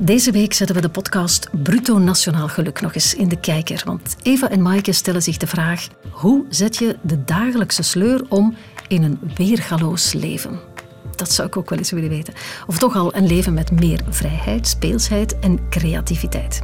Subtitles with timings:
[0.00, 3.82] Deze week zetten we de podcast Bruto Nationaal Geluk nog eens in de kijker.
[3.84, 8.54] Want Eva en Maaike stellen zich de vraag: hoe zet je de dagelijkse sleur om
[8.88, 10.58] in een weergaloos leven?
[11.16, 12.34] Dat zou ik ook wel eens willen weten.
[12.66, 16.60] Of toch al een leven met meer vrijheid, speelsheid en creativiteit.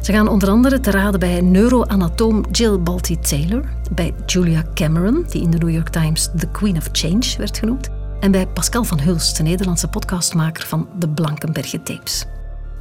[0.00, 3.64] Ze gaan onder andere te raden bij neuroanatoom Jill Balti Taylor,
[3.94, 7.88] bij Julia Cameron, die in de New York Times The Queen of Change werd genoemd,
[8.20, 12.24] en bij Pascal van Hulst, de Nederlandse podcastmaker van de Blankenberge Tapes.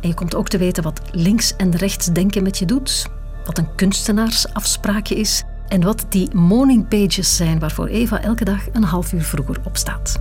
[0.01, 3.05] En je komt ook te weten wat links en rechts denken met je doet,
[3.45, 8.83] wat een kunstenaarsafspraakje is en wat die morning pages zijn waarvoor Eva elke dag een
[8.83, 10.17] half uur vroeger opstaat.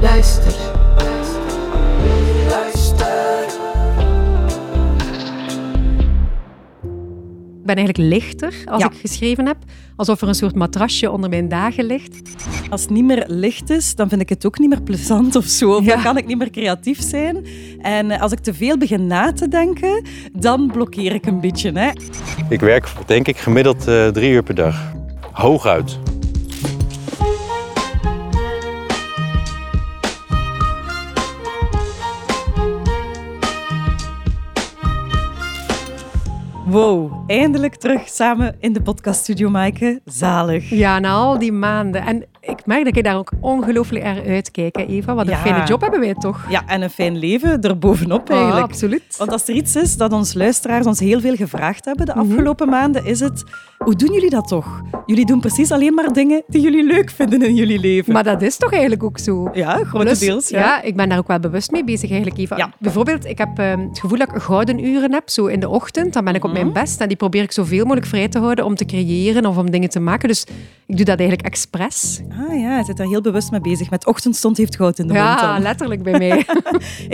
[0.00, 0.54] Luister.
[7.68, 9.56] Ben eigenlijk lichter als ik geschreven heb.
[9.96, 12.20] Alsof er een soort matrasje onder mijn dagen ligt.
[12.70, 15.44] Als het niet meer licht is, dan vind ik het ook niet meer plezant of
[15.44, 15.74] zo.
[15.74, 15.94] Of Ja.
[15.94, 17.46] Dan kan ik niet meer creatief zijn.
[17.80, 21.72] En eh, als ik te veel begin na te denken, dan blokkeer ik een beetje.
[21.72, 21.90] Hè.
[22.48, 24.92] Ik werk denk ik gemiddeld eh, drie uur per dag.
[25.32, 26.17] Hooguit.
[36.70, 40.00] Wow, eindelijk terug samen in de podcaststudio, Maaike.
[40.04, 40.70] Zalig.
[40.70, 42.06] Ja, na al die maanden.
[42.06, 45.14] En ik merk dat ik daar ook ongelooflijk naar uitkijk, hè, Eva.
[45.14, 45.38] Wat een Ja.
[45.38, 46.46] fijne job hebben wij toch?
[46.50, 48.66] Ja, en een fijn leven erbovenop Ah, eigenlijk.
[48.66, 49.16] absoluut.
[49.18, 52.20] Want als er iets is dat ons luisteraars ons heel veel gevraagd hebben de Mhm.
[52.20, 53.44] afgelopen maanden, is het...
[53.78, 54.82] Hoe doen jullie dat toch?
[55.06, 58.12] Jullie doen precies alleen maar dingen die jullie leuk vinden in jullie leven.
[58.12, 59.50] Maar dat is toch eigenlijk ook zo?
[59.52, 60.48] ja, grotendeels.
[60.48, 60.58] Ja.
[60.58, 62.56] ja, ik ben daar ook wel bewust mee bezig eigenlijk, Eva.
[62.56, 62.72] Ja.
[62.78, 66.12] Bijvoorbeeld, ik heb ehm, het gevoel dat ik gouden uren heb, zo in de ochtend.
[66.12, 66.60] Dan ben ik op Mhm.
[66.60, 69.56] mijn best en die probeer ik zoveel mogelijk vrij te houden om te creëren of
[69.56, 70.28] om dingen te maken.
[70.28, 70.44] Dus
[70.86, 72.20] ik doe dat eigenlijk expres.
[72.38, 73.90] Ah ja, je zit daar heel bewust mee bezig.
[73.90, 75.24] Met ochtendstond heeft goud in de mond.
[75.24, 76.38] Ja, letterlijk bij mij.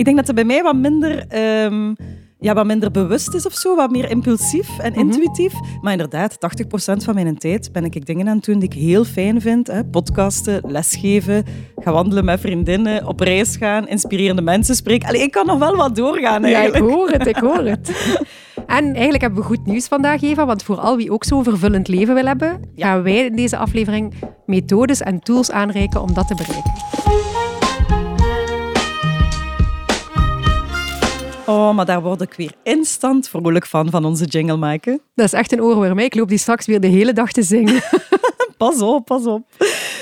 [0.00, 1.94] Ik denk dat het bij mij wat minder, ehm,
[2.38, 3.76] ja, wat minder bewust is of zo.
[3.76, 5.52] Wat meer impulsief en intuïtief.
[5.80, 9.04] Maar inderdaad, 80% van mijn tijd ben ik dingen aan het doen die ik heel
[9.04, 9.66] fijn vind.
[9.66, 9.84] Hè.
[9.84, 11.44] Podcasten, lesgeven,
[11.76, 15.08] gaan wandelen met vriendinnen, op reis gaan, inspirerende mensen spreken.
[15.08, 16.92] Allee, ik kan nog wel wat doorgaan Ja, ik eigenlijk.
[16.92, 17.90] hoor het, ik hoor het.
[18.66, 20.46] En eigenlijk hebben we goed nieuws vandaag, Eva.
[20.46, 24.14] Want voor al wie ook zo'n vervullend leven wil hebben, gaan wij in deze aflevering
[24.46, 26.72] methodes en tools aanreiken om dat te bereiken.
[31.46, 35.00] Oh, maar daar word ik weer instant vrolijk van, van onze jingle maken.
[35.14, 35.98] Dat is echt een oorworm.
[35.98, 37.82] Ik loop die straks weer de hele dag te zingen.
[38.56, 39.42] Pas op, pas op.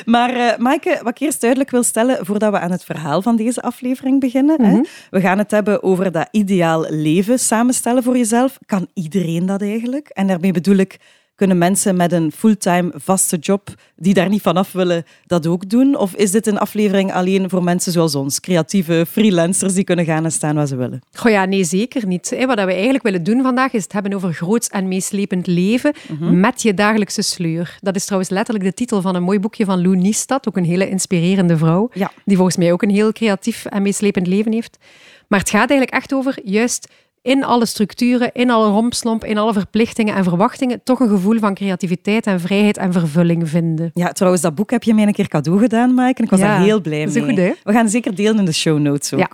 [0.04, 3.36] Maar eh Maaike, wat ik eerst duidelijk wil stellen, voordat we aan het verhaal van
[3.36, 4.64] deze aflevering beginnen.
[4.64, 4.80] hè,
[5.10, 8.58] we gaan het hebben over dat ideaal leven samenstellen voor jezelf.
[8.66, 10.08] Kan iedereen dat eigenlijk?
[10.08, 10.98] En daarmee bedoel ik,
[11.34, 15.96] kunnen mensen met een fulltime vaste job die daar niet vanaf willen, dat ook doen?
[15.96, 20.24] Of is dit een aflevering alleen voor mensen zoals ons, creatieve freelancers die kunnen gaan
[20.24, 21.00] en staan waar ze willen?
[21.12, 22.36] Goh ja, nee, zeker niet.
[22.46, 26.62] Wat we eigenlijk willen doen vandaag is het hebben over groots en meeslepend leven met
[26.62, 27.76] je dagelijkse sleur.
[27.80, 30.64] Dat is trouwens letterlijk de titel van een mooi boekje van Lou Niestad, ook een
[30.64, 32.12] hele inspirerende vrouw, Ja.
[32.24, 34.78] die volgens mij ook een heel creatief en meeslepend leven heeft.
[35.28, 36.88] Maar het gaat eigenlijk echt over juist
[37.22, 41.54] in alle structuren, in alle rompslomp, in alle verplichtingen en verwachtingen, toch een gevoel van
[41.54, 43.90] creativiteit en vrijheid en vervulling vinden.
[43.94, 46.18] Ja, trouwens, dat boek heb je mij een keer cadeau gedaan, Maaike.
[46.18, 47.22] En ik was Ja, daar heel blij mee.
[47.24, 47.52] goed, hè?
[47.62, 49.18] We gaan zeker delen in de show notes ook.
[49.20, 49.30] Ja.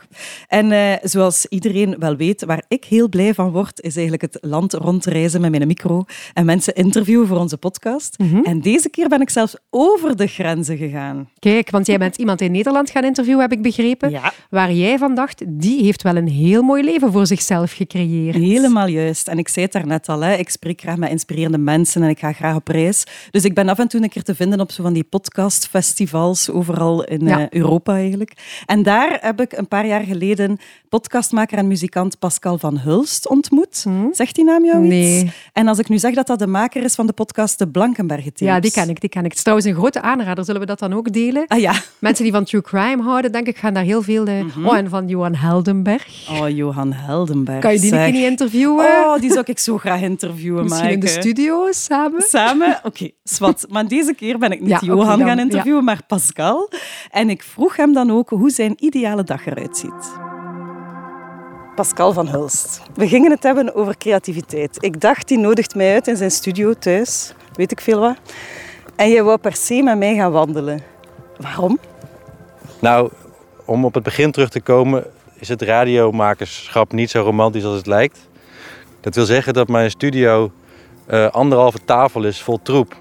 [0.47, 4.38] En eh, zoals iedereen wel weet, waar ik heel blij van word, is eigenlijk het
[4.41, 8.19] land rondreizen met mijn micro en mensen interviewen voor onze podcast.
[8.19, 8.43] Mhm.
[8.43, 11.28] En deze keer ben ik zelfs over de grenzen gegaan.
[11.38, 14.10] Kijk, want jij bent iemand in Nederland gaan interviewen, heb ik begrepen.
[14.10, 14.32] Ja.
[14.50, 18.37] Waar jij van dacht, die heeft wel een heel mooi leven voor zichzelf gecreëerd.
[18.37, 19.28] Helemaal juist.
[19.28, 22.19] En ik zei het daarnet al, hè, ik spreek graag met inspirerende mensen en ik
[22.19, 23.05] ga graag op reis.
[23.31, 26.50] Dus ik ben af en toe een keer te vinden op zo van die podcastfestivals,
[26.50, 27.38] overal in Ja.
[27.41, 28.33] eh, Europa eigenlijk.
[28.67, 33.84] En daar heb ik een paar jaar geleden podcastmaker en muzikant Pascal van Hulst ontmoet.
[34.12, 34.88] Zegt die naam jou iets?
[34.94, 35.33] Nee.
[35.53, 38.25] En als ik nu zeg dat dat de maker is van de podcast De Blankenberge
[38.33, 38.47] Tapes.
[38.49, 39.28] Ja, die ken ik, die ken ik.
[39.28, 40.44] Het is trouwens een grote aanrader.
[40.44, 41.44] Zullen we dat dan ook delen?
[41.47, 41.72] Ah ja.
[41.99, 44.26] Mensen die van true crime houden, denk ik, gaan daar heel veel...
[44.26, 46.06] eh, Oh, en van Johan Heldenberg.
[46.31, 47.61] Oh, Johan Heldenberg.
[47.69, 48.12] Kan je die zeg.
[48.12, 48.85] niet interviewen?
[48.85, 51.20] Oh, die zou ik zo graag interviewen, Misschien in de Maaike.
[51.20, 52.23] studio samen?
[52.23, 52.81] Samen?
[52.82, 53.65] Oké, zwart.
[53.69, 55.43] Maar deze keer ben ik niet Ja, Johan dan, gaan ja.
[55.43, 56.70] interviewen, maar Pascal.
[57.11, 60.17] En ik vroeg hem dan ook hoe zijn ideale dag eruit ziet.
[61.75, 62.81] Pascal van Hulst.
[62.94, 64.76] We gingen het hebben over creativiteit.
[64.81, 67.32] Ik dacht, die nodigt mij uit in zijn studio thuis.
[67.53, 68.17] Weet ik veel wat.
[68.97, 70.82] En jij wou per se met mij gaan wandelen.
[71.37, 71.79] Waarom?
[72.81, 73.11] Nou,
[73.64, 75.05] om op het begin terug te komen,
[75.38, 78.29] is het radiomakerschap niet zo romantisch als het lijkt.
[79.00, 80.52] Dat wil zeggen dat mijn studio
[81.06, 82.96] eh, anderhalve tafel is vol troep.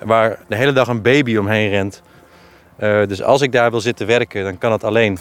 [0.00, 2.02] Waar de hele dag een baby omheen rent.
[2.76, 5.18] Eh, dus als ik daar wil zitten werken, dan kan het alleen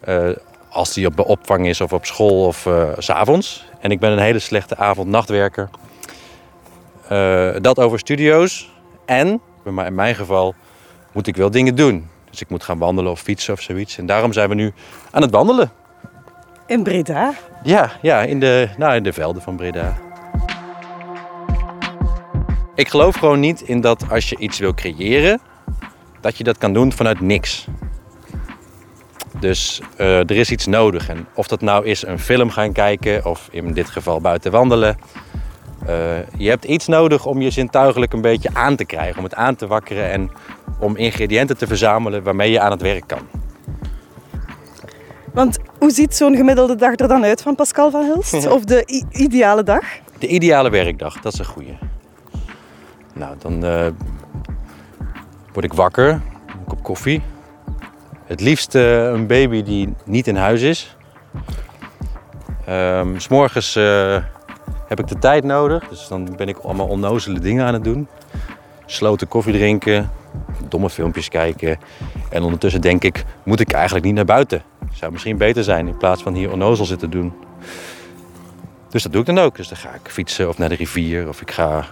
[0.00, 0.28] eh,
[0.68, 2.68] als die op opvang is of op school of
[2.98, 3.66] s s'avonds.
[3.80, 5.68] En ik ben een hele slechte avond-nachtwerker.
[7.60, 8.72] Dat over studio's.
[9.04, 10.54] En, in mijn geval,
[11.12, 12.08] moet ik wel dingen doen.
[12.30, 13.98] Dus ik moet gaan wandelen of fietsen of zoiets.
[13.98, 14.72] En daarom zijn we nu
[15.10, 15.70] aan het wandelen.
[16.68, 17.34] In Breda?
[17.62, 19.96] Ja, ja in, de, nou, in de velden van Breda.
[22.74, 25.40] Ik geloof gewoon niet in dat als je iets wil creëren,
[26.20, 27.66] dat je dat kan doen vanuit niks.
[29.40, 31.08] Dus uh, er is iets nodig.
[31.08, 34.98] En of dat nou is een film gaan kijken of in dit geval buiten wandelen.
[35.82, 35.88] Uh,
[36.36, 39.56] je hebt iets nodig om je zintuigelijk een beetje aan te krijgen, om het aan
[39.56, 40.30] te wakkeren en
[40.78, 43.20] om ingrediënten te verzamelen waarmee je aan het werk kan.
[45.38, 48.46] Want hoe ziet zo'n gemiddelde dag er dan uit van Pascal van Hilst?
[48.56, 49.84] Of de ideale dag?
[50.18, 51.78] De ideale werkdag, dat is een goede.
[53.14, 53.86] Nou, dan uh,
[55.52, 57.22] word ik wakker, een kop koffie.
[58.24, 60.96] Het liefst uh, een baby die niet in huis is.
[62.68, 64.16] Um, S morgens uh,
[64.88, 68.08] heb ik de tijd nodig, dus dan ben ik allemaal onnozele dingen aan het doen.
[68.86, 70.10] Sloten koffie drinken,
[70.68, 71.78] domme filmpjes kijken.
[72.30, 74.62] En ondertussen denk ik, moet ik eigenlijk niet naar buiten?
[74.92, 77.32] Zou misschien beter zijn in plaats van hier onnozel zitten doen.
[78.88, 79.56] Dus dat doe ik dan ook.
[79.56, 81.86] Dus dan ga ik fietsen of naar de rivier of ik ga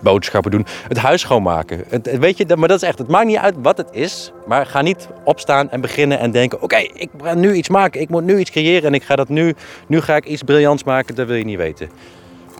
[0.00, 0.66] boodschappen doen.
[0.88, 1.84] Het huis schoonmaken.
[1.88, 4.32] Het, weet je, maar dat is echt, het maakt niet uit wat het is.
[4.46, 8.00] Maar ga niet opstaan en beginnen en denken: oké, ik ga nu iets maken.
[8.00, 9.54] Ik moet nu iets creëren en ik ga dat nu.
[9.86, 11.14] Nu ga ik iets briljants maken.
[11.14, 11.90] Dat wil je niet weten.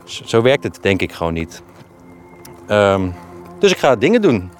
[0.05, 1.63] Zo werkt het denk ik gewoon niet.
[2.69, 3.15] Um,
[3.59, 4.51] dus ik ga dingen doen.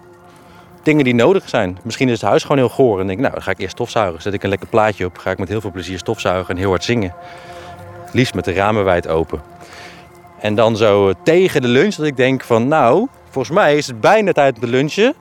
[0.83, 1.79] Dingen die nodig zijn.
[1.83, 3.01] Misschien is het huis gewoon heel goor.
[3.01, 4.23] En denk nou, dan ga ik eerst stofzuigen.
[4.23, 5.19] Zet ik een lekker plaatje op.
[5.19, 7.15] Ga ik met heel veel plezier stofzuigen en heel hard zingen.
[8.13, 9.43] Liefst met de ramen wijd open.
[10.41, 14.01] En dan zo tegen de lunch dat ik denk van nou, volgens mij is het
[14.01, 15.15] bijna tijd om te lunchen.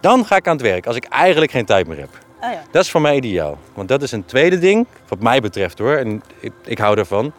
[0.00, 2.10] Dan ga ik aan het werk, als ik eigenlijk geen tijd meer heb.
[2.40, 2.62] Ah, ja.
[2.70, 3.58] Dat is voor mij ideaal.
[3.74, 5.96] Want dat is een tweede ding, wat mij betreft hoor.
[5.96, 7.32] En ik, ik hou ervan.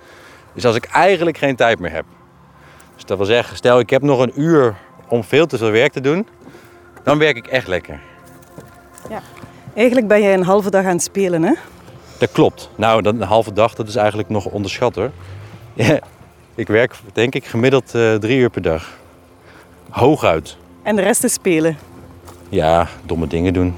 [0.54, 2.06] Is als ik eigenlijk geen tijd meer heb.
[2.96, 4.76] Dus dat wil zeggen, stel ik heb nog een uur
[5.08, 6.28] om veel te veel werk te doen.
[7.04, 8.00] Dan werk ik echt lekker.
[9.10, 9.22] Ja.
[9.74, 11.54] Eigenlijk ben jij een halve dag aan het spelen hè?
[12.18, 12.70] Dat klopt.
[12.76, 15.12] Nou, een halve dag dat is eigenlijk nog onderschat hoor.
[15.74, 16.00] Ja,
[16.56, 18.98] ik werk denk ik gemiddeld uh, drie uur per dag.
[19.90, 20.58] Hooguit.
[20.84, 21.78] En de rest is spelen?
[22.50, 23.76] Ja, domme dingen doen.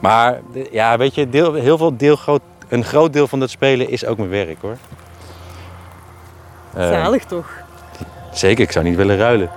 [0.00, 0.40] Maar
[0.70, 4.04] ja, weet je, deel, heel veel deel, groot, een groot deel van dat spelen is
[4.04, 4.76] ook mijn werk hoor.
[6.74, 7.50] Zalig uh, toch?
[8.32, 9.50] Zeker, ik zou niet willen ruilen.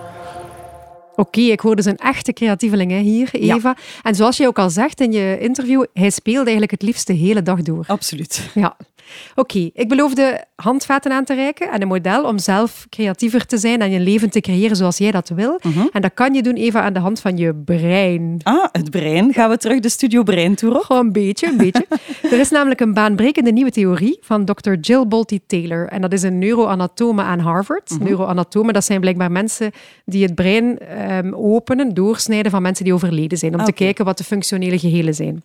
[1.21, 3.75] Oké, ik hoorde dus een echte creatieveling hè, hier, Eva.
[4.01, 7.13] En zoals je ook al zegt in je interview, hij speelt eigenlijk het liefst de
[7.13, 7.83] hele dag door.
[7.88, 8.50] Absoluut.
[8.53, 8.77] Ja.
[9.35, 13.81] Oké, ik beloofde handvaten aan te reiken en een model om zelf creatiever te zijn
[13.81, 15.59] en je leven te creëren zoals jij dat wil.
[15.63, 15.88] Mhm.
[15.91, 18.39] En dat kan je doen, Eva, aan de hand van je brein.
[18.44, 19.33] Ah, het brein.
[19.33, 20.83] Gaan we terug de studio brein toe?
[20.83, 21.85] Gewoon een beetje, een beetje.
[22.31, 24.74] er is namelijk een baanbrekende nieuwe theorie van Dr.
[24.74, 25.88] Jill Bolte Taylor.
[25.88, 27.89] En dat is een neuroanatome aan Harvard.
[27.89, 28.03] Mhm.
[28.03, 29.71] Neuroanatomen, dat zijn blijkbaar mensen
[30.06, 30.77] die het brein
[31.18, 34.80] um, openen, doorsnijden van mensen die overleden zijn, om Ah, te kijken wat de functionele
[34.80, 35.44] gehelen zijn.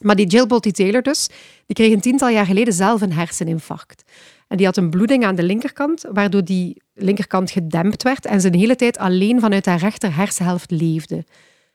[0.00, 1.28] Maar die Jill Bolte Taylor dus,
[1.66, 4.04] die kreeg een tiental jaar geleden zelf een herseninfarct.
[4.48, 8.50] En die had een bloeding aan de linkerkant, waardoor die linkerkant gedempt werd en ze
[8.50, 11.24] de hele tijd alleen vanuit haar rechter hersenhelft leefde.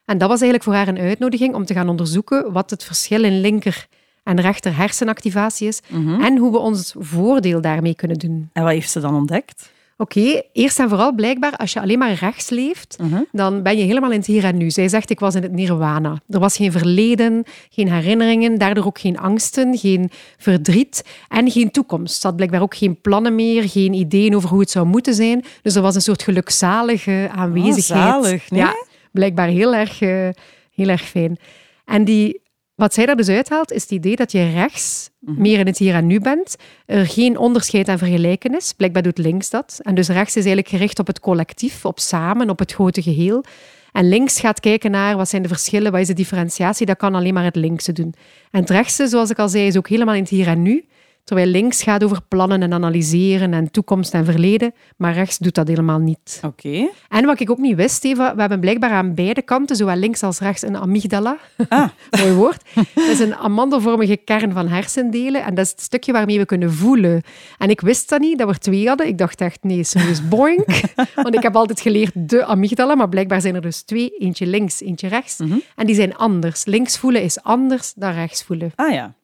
[0.05, 3.23] En dat was eigenlijk voor haar een uitnodiging om te gaan onderzoeken wat het verschil
[3.23, 3.87] in linker
[4.23, 5.79] en rechter hersenactivatie is
[6.19, 8.49] en hoe we ons voordeel daarmee kunnen doen.
[8.53, 9.71] En wat heeft ze dan ontdekt?
[10.01, 12.97] Oké, eerst en vooral blijkbaar, als je alleen maar rechts leeft,
[13.31, 14.71] dan ben je helemaal in het hier en nu.
[14.71, 16.21] Zij zegt, ik was in het nirwana.
[16.29, 22.21] Er was geen verleden, geen herinneringen, daardoor ook geen angsten, geen verdriet en geen toekomst.
[22.21, 25.43] Ze had blijkbaar ook geen plannen meer, geen ideeën over hoe het zou moeten zijn.
[25.61, 28.15] Dus er was een soort gelukzalige aanwezigheid.
[28.15, 28.61] Oh, zalig, nee?
[28.61, 28.73] Ja,
[29.11, 30.29] blijkbaar heel erg, eh,
[30.75, 31.37] heel erg fijn.
[31.85, 32.41] En die,
[32.79, 35.95] wat zij daar dus uithaalt, is het idee dat je rechts meer in het hier
[35.95, 36.55] en nu bent,
[36.85, 38.73] er geen onderscheid en vergelijken is.
[38.73, 39.79] Blijkbaar doet links dat.
[39.83, 43.43] En dus rechts is eigenlijk gericht op het collectief, op samen, op het grote geheel.
[43.91, 46.85] En links gaat kijken naar wat zijn de verschillen, wat is de differentiatie.
[46.85, 48.13] Dat kan alleen maar het linkse doen.
[48.51, 50.85] En het rechtse, zoals ik al zei, is ook helemaal in het hier en nu.
[51.23, 55.67] Terwijl links gaat over plannen en analyseren en toekomst en verleden, maar rechts doet dat
[55.67, 56.41] helemaal niet.
[56.45, 56.89] Oké.
[57.09, 60.23] En wat ik ook niet wist, Eva, we hebben blijkbaar aan beide kanten, zowel links
[60.23, 61.37] als rechts, een amygdala.
[61.69, 61.89] Ah.
[62.21, 62.63] Mooi woord.
[62.95, 66.73] Dat is een amandelvormige kern van hersendelen en dat is het stukje waarmee we kunnen
[66.73, 67.21] voelen.
[67.57, 69.07] En ik wist dat niet, dat we er twee hadden.
[69.07, 70.65] Ik dacht echt, nee, serieus, boink.
[71.15, 74.09] Want ik heb altijd geleerd de amygdala, maar blijkbaar zijn er dus twee.
[74.17, 75.39] Eentje links, eentje rechts.
[75.75, 76.65] En die zijn anders.
[76.65, 78.71] Links voelen is anders dan rechts voelen.
[78.75, 79.15] Ah ja,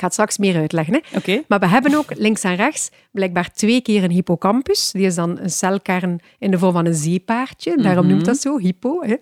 [0.00, 0.94] ga het straks meer uitleggen.
[0.94, 1.00] Hè?
[1.48, 4.90] Maar we hebben ook links en rechts blijkbaar twee keer een hippocampus.
[4.90, 7.82] Die is dan een celkern in de vorm van een zeepaardje.
[7.82, 9.02] Daarom noemt dat zo, hypo.
[9.02, 9.16] Hè?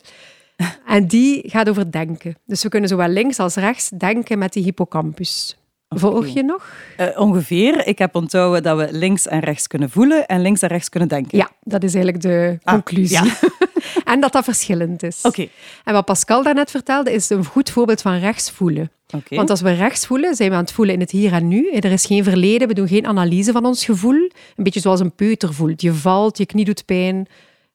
[0.87, 2.37] En die gaat over denken.
[2.47, 5.58] Dus we kunnen zowel links als rechts denken met die hippocampus.
[5.89, 6.73] Volg je nog?
[7.01, 7.87] Uh, ongeveer.
[7.87, 11.09] Ik heb onthouden dat we links en rechts kunnen voelen en links en rechts kunnen
[11.09, 11.39] denken.
[11.39, 13.25] Ja, dat is eigenlijk de ah, conclusie.
[13.25, 13.35] Ja.
[14.13, 15.23] en dat dat verschillend is.
[15.23, 15.49] Oké.
[15.85, 18.91] En wat Pascal daarnet vertelde, is een goed voorbeeld van rechts voelen.
[19.07, 19.39] Okay.
[19.39, 21.71] Want als we rechts voelen, zijn we aan het voelen in het hier en nu.
[21.71, 24.31] Er is geen verleden, we doen geen analyse van ons gevoel.
[24.57, 25.83] Een beetje zoals een peuter voelt.
[25.83, 27.27] Je valt, je knie doet pijn,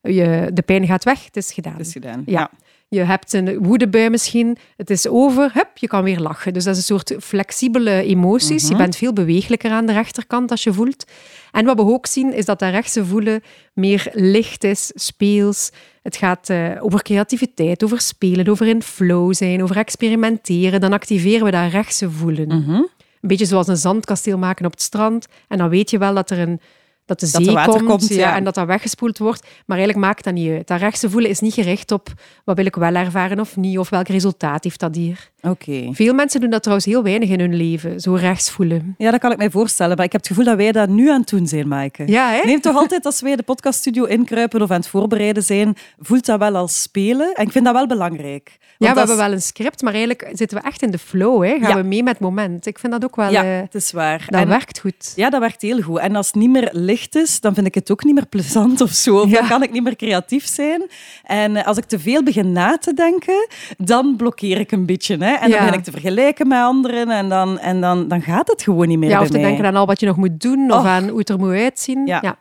[0.01, 1.77] je, de pijn gaat weg, het is gedaan.
[1.77, 2.50] Het is gedaan, ja.
[2.93, 6.53] Je hebt een woedebui misschien, het is over, hup, je kan weer lachen.
[6.53, 8.63] Dus dat is een soort flexibele emoties.
[8.63, 8.77] Je mhm.
[8.77, 11.05] bent veel bewegelijker aan de rechterkant als je voelt.
[11.51, 13.41] En wat we ook zien, is dat dat rechtse voelen
[13.73, 15.71] meer licht is, speels.
[16.01, 20.81] Het gaat uh, over creativiteit, over spelen, over in flow zijn, over experimenteren.
[20.81, 22.47] Dan activeren we dat rechtse voelen.
[22.47, 22.71] Mhm.
[22.71, 25.27] Een beetje zoals een zandkasteel maken op het strand.
[25.47, 26.59] En dan weet je wel dat er een
[27.05, 29.41] dat de zee komt, komt ja, en dat dat weggespoeld wordt.
[29.65, 30.67] Maar eigenlijk maakt dat niet uit.
[30.67, 33.89] Dat rechtse voelen is niet gericht op wat wil ik wel ervaren of niet, of
[33.89, 35.31] welk resultaat heeft dat hier.
[35.41, 35.89] Oké.
[35.91, 38.95] Veel mensen doen dat trouwens heel weinig in hun leven, zo rechts voelen.
[38.98, 39.95] Ja, dat kan ik mij voorstellen.
[39.95, 42.03] Maar ik heb het gevoel dat wij dat nu aan het doen zijn, Maaike.
[42.05, 42.41] Ja, hè?
[42.45, 46.39] Neem toch altijd als wij de podcaststudio inkruipen of aan het voorbereiden zijn, voelt dat
[46.39, 47.33] wel als spelen.
[47.33, 48.57] En ik vind dat wel belangrijk.
[48.77, 51.43] ja, we hebben wel een script, maar eigenlijk zitten we echt in de flow.
[51.43, 51.57] Hè?
[51.60, 52.65] Gaan we mee met het moment.
[52.65, 53.31] Ik vind dat ook wel...
[53.31, 54.25] Ja, uh, het is waar.
[54.27, 55.13] Dat werkt goed.
[55.15, 56.00] Ja, dat werkt heel goed.
[56.00, 58.81] En als het niet meer licht is, dan vind ik het ook niet meer plezant
[58.81, 59.19] of zo.
[59.19, 60.81] Of dan kan ik niet meer creatief zijn.
[61.23, 63.47] En eh, als ik te veel begin na te denken,
[63.77, 65.17] dan blokkeer ik een beetje.
[65.17, 65.33] Hè?
[65.33, 68.62] En dan begin ik te vergelijken met anderen en dan, en dan, dan gaat het
[68.62, 70.85] gewoon niet meer Ja, of te denken aan al wat je nog moet doen of
[70.85, 72.05] aan hoe het er moet uitzien.
[72.05, 72.38] ja.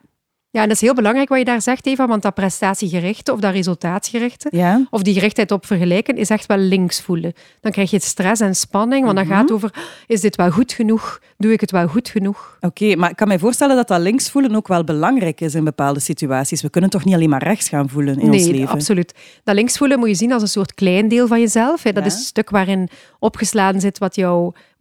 [0.52, 3.40] Ja, en dat is heel belangrijk wat je daar zegt, Eva, want dat prestatiegerichte of
[3.40, 4.86] dat resultaatsgerichte, ja.
[4.90, 7.32] of die gerichtheid op vergelijken, is echt wel links voelen.
[7.60, 9.54] Dan krijg je stress en spanning, want dan gaat het mhm.
[9.54, 9.74] over,
[10.06, 11.20] is dit wel goed genoeg?
[11.36, 12.56] Doe ik het wel goed genoeg?
[12.60, 15.64] Oké, maar ik kan me voorstellen dat dat links voelen ook wel belangrijk is in
[15.64, 16.62] bepaalde situaties.
[16.62, 18.52] We kunnen toch niet alleen maar rechts gaan voelen in ons leven?
[18.52, 19.14] Nee, absoluut.
[19.44, 21.82] Dat links voelen moet je zien als een soort klein deel van jezelf.
[21.82, 24.14] Dat is het stuk waarin opgeslagen zit wat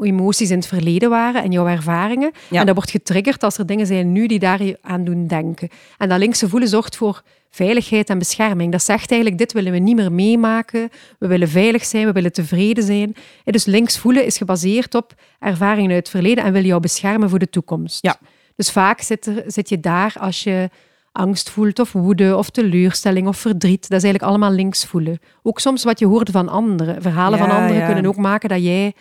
[0.06, 2.32] emoties in het verleden waren en jouw ervaringen.
[2.52, 5.70] En dat wordt getriggerd als er dingen zijn nu die daar aan doen denken.
[5.98, 8.72] En dat linkse voelen zorgt voor veiligheid en bescherming.
[8.72, 10.90] Dat zegt eigenlijk, dit willen we niet meer meemaken.
[11.20, 13.16] We willen veilig zijn, we willen tevreden zijn.
[13.44, 17.40] Dus links voelen is gebaseerd op ervaringen uit het verleden en wil jou beschermen voor
[17.40, 18.04] de toekomst.
[18.04, 18.18] Ja.
[18.56, 20.70] Dus vaak zit, er, zit je daar als je
[21.12, 23.82] angst voelt of woede of teleurstelling of verdriet.
[23.82, 25.20] Dat is eigenlijk allemaal links voelen.
[25.44, 27.02] Ook soms wat je hoort van anderen.
[27.02, 28.94] Verhalen van anderen kunnen ook maken dat jij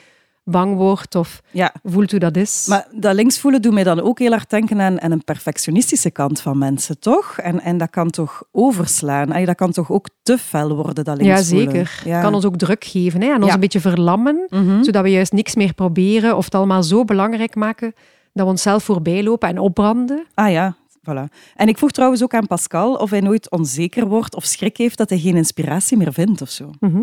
[0.45, 1.75] bang wordt of ja.
[1.85, 2.67] voelt hoe dat is.
[2.69, 6.11] Maar dat links voelen doet mij dan ook heel erg denken aan, aan een perfectionistische
[6.11, 7.39] kant van mensen, toch?
[7.39, 9.33] En, en dat kan toch overslaan?
[9.33, 12.03] En dat kan toch ook te fel worden, dat links ja, zeker.
[12.05, 13.33] Kan ons ook druk geven hè?
[13.33, 14.83] en ons een beetje verlammen, mhm.
[14.83, 17.95] zodat we juist niks meer proberen of het allemaal zo belangrijk maken
[18.33, 20.27] dat we onszelf voorbij lopen en opbranden.
[20.35, 21.25] Ah ja, Voilà.
[21.55, 24.99] En ik vroeg trouwens ook aan Pascal of hij nooit onzeker wordt of schrik heeft
[24.99, 26.71] dat hij geen inspiratie meer vindt of zo.
[26.81, 27.03] Mhm.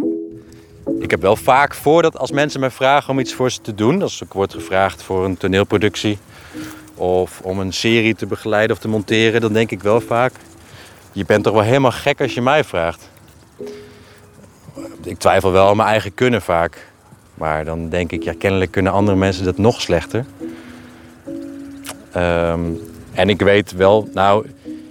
[1.00, 4.02] Ik heb wel vaak voordat als mensen me vragen om iets voor ze te doen,
[4.02, 6.18] als ik word gevraagd voor een toneelproductie
[6.96, 10.34] of om een serie te begeleiden of te monteren, dan denk ik wel vaak:
[11.12, 13.10] je bent toch wel helemaal gek als je mij vraagt.
[15.04, 16.88] Ik twijfel wel aan mijn eigen kunnen vaak.
[17.34, 20.26] Maar dan denk ik, ja, kennelijk kunnen andere mensen dat nog slechter.
[22.12, 22.62] Ehm,
[23.14, 24.46] en ik weet wel, nou,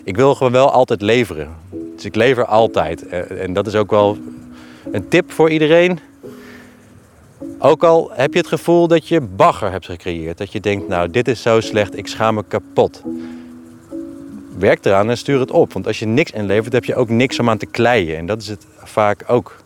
[0.04, 1.48] ik wil gewoon wel altijd leveren.
[1.94, 3.06] Dus ik lever altijd.
[3.08, 4.18] Eh, en dat is ook wel
[4.92, 5.98] een tip voor iedereen.
[7.58, 10.38] Ook al heb je het gevoel dat je bagger hebt gecreëerd.
[10.38, 13.02] Dat je denkt, nou dit is zo slecht, ik schaam me kapot.
[14.58, 15.72] Werk eraan en stuur het op.
[15.72, 18.16] Want als je niks inlevert, heb je ook niks om aan te kleien.
[18.16, 19.56] En dat is het vaak ook.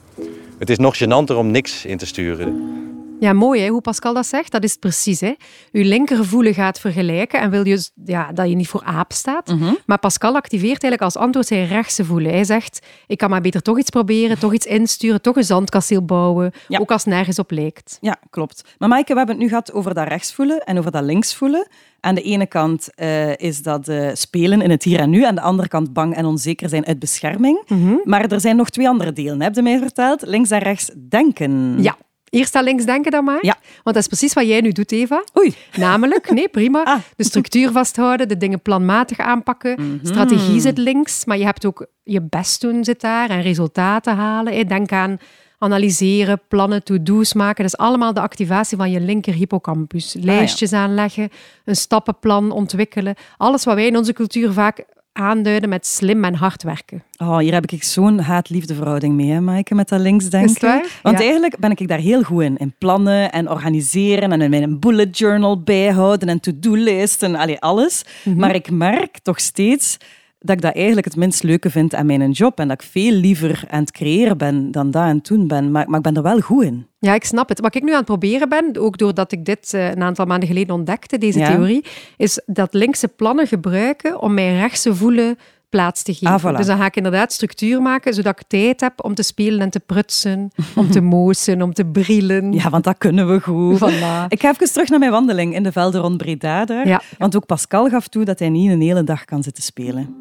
[0.59, 2.79] Het is nog gênanter om niks in te sturen.
[3.21, 4.53] Ja, mooi hè, hoe Pascal dat zegt.
[4.53, 5.21] Dat is precies.
[5.21, 5.35] Hè.
[5.71, 9.49] Je linkergevoelen gaat vergelijken en wil je ja, dat je niet voor aap staat.
[9.49, 9.75] Mhm.
[9.87, 12.33] Maar Pascal activeert eigenlijk als antwoord zijn rechtse voelen.
[12.33, 16.05] Hij zegt, ik kan maar beter toch iets proberen, toch iets insturen, toch een zandkasteel
[16.05, 17.99] bouwen, ook als het nergens op lijkt.
[18.01, 18.65] Ja, klopt.
[18.79, 21.35] Maar Maaike, we hebben het nu gehad over dat rechts voelen en over dat links
[21.35, 21.69] voelen.
[22.01, 25.25] Aan de ene kant uh, is dat uh, spelen in het hier en nu.
[25.25, 27.63] Aan de andere kant bang en onzeker zijn uit bescherming.
[27.69, 27.95] Mhm.
[28.05, 30.23] Maar er zijn nog twee andere delen, heb je mij verteld.
[30.27, 31.83] Links en rechts denken.
[31.83, 31.97] Ja,
[32.31, 33.45] Eerst aan links denken dan maar.
[33.45, 33.57] Ja.
[33.83, 35.25] Want dat is precies wat jij nu doet, Eva.
[35.39, 35.55] Oei.
[35.77, 36.83] Namelijk, nee, prima.
[36.91, 36.99] Ah.
[37.17, 39.73] De structuur vasthouden, de dingen planmatig aanpakken.
[39.81, 40.07] Mhm.
[40.07, 44.69] Strategie zit links, maar je hebt ook je best doen zit daar en resultaten halen.
[44.69, 45.19] Denk aan
[45.59, 47.65] analyseren, plannen, to-do's maken.
[47.65, 50.17] Dat is allemaal de activatie van je linker hippocampus.
[50.17, 51.29] Ah, Lijstjes aanleggen,
[51.65, 53.15] een stappenplan ontwikkelen.
[53.37, 54.85] Alles wat wij in onze cultuur vaak
[55.21, 57.03] aanduiden met slim en hard werken.
[57.17, 60.83] Oh, hier heb ik zo'n haat-liefde verhouding mee, hè, Maaike, met dat linksdenken.
[61.03, 62.57] Want eigenlijk ben ik daar heel goed in.
[62.57, 68.05] In plannen en organiseren en in mijn bullet journal bijhouden en to-do-lijsten, alles.
[68.25, 68.37] Mhm.
[68.37, 69.97] Maar ik merk toch steeds
[70.43, 72.59] dat ik dat eigenlijk het minst leuke vind aan mijn job.
[72.59, 75.71] En dat ik veel liever aan het creëren ben dan dat aan het doen ben.
[75.71, 76.87] Maar, maar ik ben er wel goed in.
[76.99, 77.61] Ja, ik snap het.
[77.61, 80.49] Wat ik nu aan het proberen ben, ook doordat ik dit eh, een aantal maanden
[80.49, 81.51] geleden ontdekte, deze Ja.
[81.51, 81.85] theorie,
[82.17, 86.35] is dat linkse plannen gebruiken om mijn rechtse voelen plaats te geven.
[86.35, 86.57] Ah, voilà.
[86.57, 89.71] Dus dan ga ik inderdaad structuur maken, zodat ik tijd heb om te spelen en
[89.71, 92.53] te prutsen, om te moosen, om te brillen.
[92.53, 93.77] Ja, want dat kunnen we goed.
[93.79, 94.27] Voilà.
[94.29, 96.87] Ik ga even terug naar mijn wandeling in de velden rond Breda daar.
[96.89, 97.03] Ja.
[97.19, 100.15] Want ook Pascal gaf toe dat hij niet een hele dag kan zitten spelen.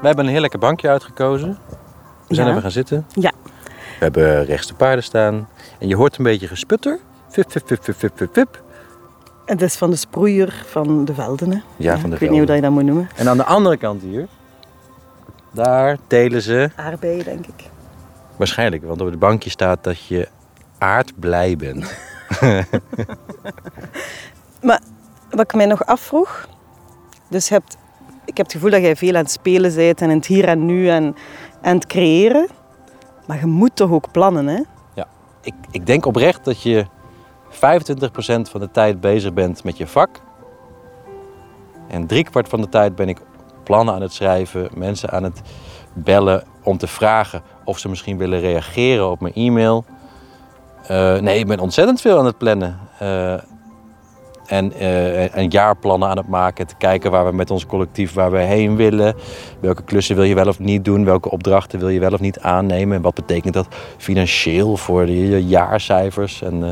[0.00, 1.58] We hebben een heel lekker bankje uitgekozen.
[2.28, 2.50] We zijn Ja.
[2.52, 3.06] even gaan zitten.
[3.14, 3.32] Ja.
[3.98, 5.48] We hebben rechts de paarden staan.
[5.78, 6.98] En je hoort een beetje gesputter.
[7.30, 8.62] Fip, fip, fip, fip, fip, fip.
[9.46, 11.50] Het is van de sproeier van de velden.
[11.50, 11.58] Hè?
[11.76, 13.08] Ja, van de ik weet niet hoe dat je dat moet noemen.
[13.16, 14.26] En aan de andere kant hier,
[15.50, 17.70] daar telen ze Aardbeien, denk ik.
[18.36, 20.28] waarschijnlijk, want op het bankje staat dat je
[20.78, 21.94] aardblij bent.
[24.62, 24.80] Maar
[25.30, 26.48] wat ik mij nog afvroeg...
[27.28, 27.76] Dus je hebt,
[28.28, 30.48] ik heb het gevoel dat jij veel aan het spelen bent en in het hier
[30.48, 31.16] en nu en
[31.62, 32.48] aan het creëren.
[33.26, 34.60] Maar je moet toch ook plannen, hè?
[35.42, 36.86] Ik, ik denk oprecht dat je
[37.50, 37.56] 25%
[38.50, 40.20] van de tijd bezig bent met je vak.
[41.88, 43.18] En driekwart van de tijd ben ik
[43.64, 45.40] plannen aan het schrijven, mensen aan het
[45.92, 49.84] bellen om te vragen of ze misschien willen reageren op mijn e-mail.
[50.86, 52.78] Eh, nee, ik ben ontzettend veel aan het plannen.
[52.98, 53.34] Eh,
[54.48, 54.72] en,
[55.32, 56.66] en jaarplannen aan het maken.
[56.66, 59.14] Te kijken waar we met ons collectief waar we heen willen.
[59.60, 61.04] Welke klussen wil je wel of niet doen?
[61.04, 62.96] Welke opdrachten wil je wel of niet aannemen?
[62.96, 66.42] En wat betekent dat financieel voor de jaarcijfers?
[66.42, 66.62] En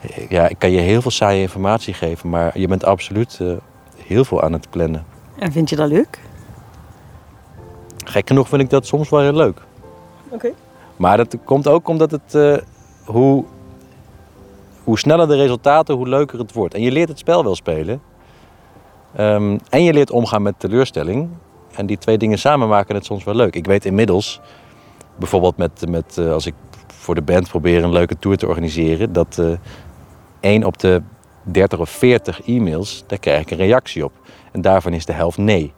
[0.00, 3.48] eh, ja, ik kan je heel veel saaie informatie geven, maar je bent absoluut eh,
[4.06, 5.04] heel veel aan het plannen.
[5.38, 6.20] En vind je dat leuk?
[8.04, 9.60] Gek genoeg vind ik dat soms wel heel leuk.
[10.28, 10.50] Oké.
[10.96, 12.62] Maar dat komt ook omdat het
[13.04, 13.44] hoe,
[14.86, 16.74] hoe sneller de resultaten, hoe leuker het wordt.
[16.74, 18.02] En je leert het spel wel spelen.
[19.16, 21.28] Ehm, en je leert omgaan met teleurstelling.
[21.74, 23.54] En die twee dingen samen maken het soms wel leuk.
[23.54, 24.40] Ik weet inmiddels,
[25.16, 26.54] bijvoorbeeld met, met, eh, als ik
[26.86, 29.50] voor de band probeer een leuke tour te organiseren, dat eh
[30.40, 31.02] 1 op de
[31.42, 34.12] 30 of 40 e-mails, daar krijg ik een reactie op.
[34.52, 35.72] En daarvan is de helft nee.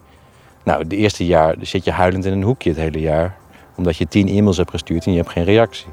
[0.64, 3.36] Nou, het eerste jaar zit je huilend in een hoekje het hele jaar.
[3.76, 5.88] Omdat je 10 e-mails hebt gestuurd en je hebt geen reactie.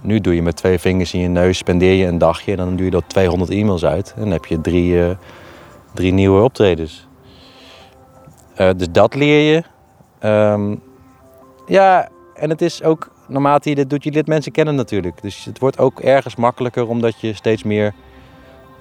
[0.00, 2.76] Nu doe je met twee vingers in je neus, spendeer je een dagje en dan
[2.76, 4.12] doe je dat 200 e-mails uit.
[4.16, 5.10] En dan heb je drie, eh,
[5.94, 7.08] drie nieuwe optredens.
[8.54, 9.62] Eh, dus dat leer je.
[10.18, 10.76] Ehm,
[11.66, 15.22] ja, en het is ook, naarmate je dit doet, je leert mensen kennen natuurlijk.
[15.22, 17.94] Dus het wordt ook ergens makkelijker omdat je steeds meer...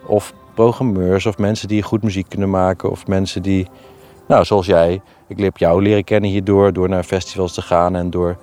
[0.06, 2.92] Of programmeurs of mensen die goed muziek kunnen maken.
[2.92, 3.68] Of mensen die,
[4.28, 6.74] nou zoals jij, ik heb jou leren kennen hierdoor.
[6.74, 8.38] Door naar festivals te gaan en door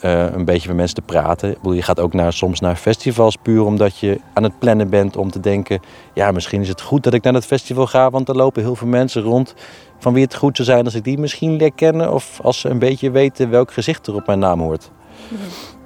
[0.00, 1.50] eh, een beetje met mensen te praten.
[1.50, 4.90] Ik bedoel, je gaat ook naar, soms naar festivals puur omdat je aan het plannen
[4.90, 5.80] bent om te denken...
[6.12, 8.76] ja, misschien is het goed dat ik naar dat festival ga, want er lopen heel
[8.76, 9.54] veel mensen rond...
[9.98, 12.12] van wie het goed zou zijn als ik die misschien leer kennen...
[12.12, 14.90] of als ze een beetje weten welk gezicht er op mijn naam hoort.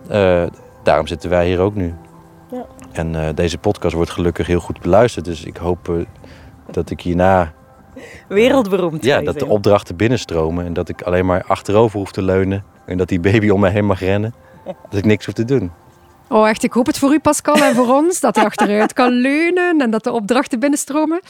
[0.08, 0.42] Eh,
[0.82, 1.94] daarom zitten wij hier ook nu.
[2.50, 2.66] Ja.
[2.92, 5.24] En eh, deze podcast wordt gelukkig heel goed beluisterd.
[5.24, 5.92] Dus ik hoop
[6.70, 7.52] dat ik hierna
[8.28, 9.04] Wereldberoemd.
[9.04, 12.96] ja, dat de opdrachten binnenstromen en dat ik alleen maar achterover hoef te leunen en
[12.96, 14.34] dat die baby om mij heen mag rennen.
[14.64, 15.70] Dat ik niks hoef te doen.
[16.28, 19.12] Oh, echt, ik hoop het voor u, Pascal, en voor ons, dat hij achteruit kan
[19.12, 21.20] leunen en dat de opdrachten binnenstromen.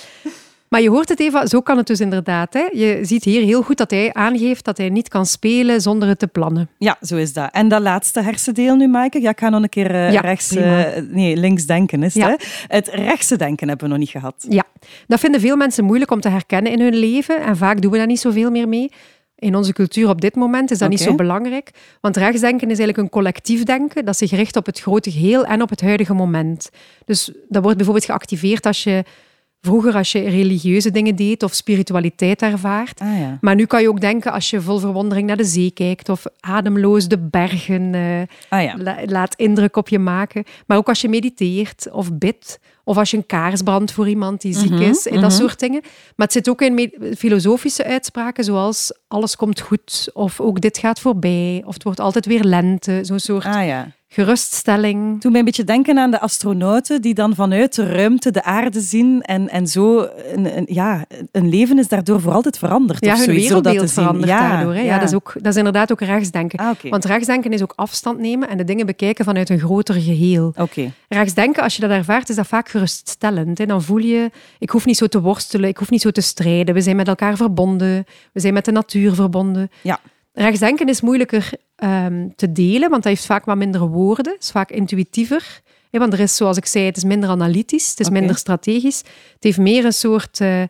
[0.69, 2.53] Maar je hoort het, Eva, zo kan het dus inderdaad.
[2.55, 2.69] Hè?
[2.73, 6.19] Je ziet hier heel goed dat hij aangeeft dat hij niet kan spelen zonder het
[6.19, 6.69] te plannen.
[6.79, 7.49] Ja, zo is dat.
[7.53, 9.21] En dat laatste hersendeel nu, Maaike.
[9.21, 10.55] Ja, ik ga nog een keer eh, Ja, rechts...
[10.57, 12.29] eh, nee, links denken is het, Ja.
[12.29, 12.35] hè?
[12.77, 14.35] Het rechtse denken hebben we nog niet gehad.
[14.49, 14.65] Ja,
[15.07, 17.97] dat vinden veel mensen moeilijk om te herkennen in hun leven en vaak doen we
[17.99, 18.91] daar niet zoveel meer mee.
[19.41, 22.99] In onze cultuur op dit moment is dat niet zo belangrijk, want rechtsdenken is eigenlijk
[22.99, 26.71] een collectief denken dat zich richt op het grote geheel en op het huidige moment.
[27.05, 29.05] Dus dat wordt bijvoorbeeld geactiveerd als je
[29.63, 33.01] vroeger als je religieuze dingen deed of spiritualiteit ervaart.
[33.01, 33.39] Ah ja.
[33.41, 36.25] Maar nu kan je ook denken als je vol verwondering naar de zee kijkt of
[36.41, 38.75] ademloos de bergen eh, Ah ja.
[38.79, 40.45] la- laat indruk op je maken.
[40.67, 42.59] Maar ook als je mediteert of bidt
[42.91, 45.41] of als je een kaars brandt voor iemand die ziek Mhm, is en dat mhm.
[45.41, 45.81] soort dingen.
[46.17, 51.01] Maar het zit ook in filosofische uitspraken zoals alles komt goed of ook dit gaat
[51.01, 53.01] voorbij of het wordt altijd weer lente.
[53.03, 53.93] Zo'n soort Ah ja.
[54.13, 55.21] Geruststelling.
[55.21, 58.81] Toen mij een beetje denken aan de astronauten die dan vanuit de ruimte de aarde
[58.81, 63.05] zien en, en zo een, een- ja, een leven is daardoor voor altijd veranderd.
[63.05, 64.75] Ja, hun zoiets, dat wereldbeeld verandert Ja, daardoor.
[64.75, 64.81] Hè?
[64.81, 66.59] Ja, Dat, is ook, dat is inderdaad ook rechtsdenken.
[66.59, 66.71] Ah.
[66.91, 70.53] Want rechtsdenken is ook afstand nemen en de dingen bekijken vanuit een groter geheel.
[70.57, 70.93] Oké.
[71.09, 73.59] Rechtsdenken, als je dat ervaart, is dat vaak geruststellend.
[73.59, 73.67] Hè?
[73.67, 76.75] Dan voel je, ik hoef niet zo te worstelen, ik hoef niet zo te strijden.
[76.75, 79.71] We zijn met elkaar verbonden, we zijn met de natuur verbonden.
[79.83, 79.99] Ja.
[80.33, 84.33] Rechtsdenken is moeilijker ehm, te delen, want dat heeft vaak wat minder woorden.
[84.33, 85.61] Het is vaak intuïtiever.
[85.91, 88.99] Want er is, zoals ik zei, het is minder analytisch, het is minder strategisch.
[89.33, 90.41] Het heeft meer een soort...
[90.41, 90.63] eh,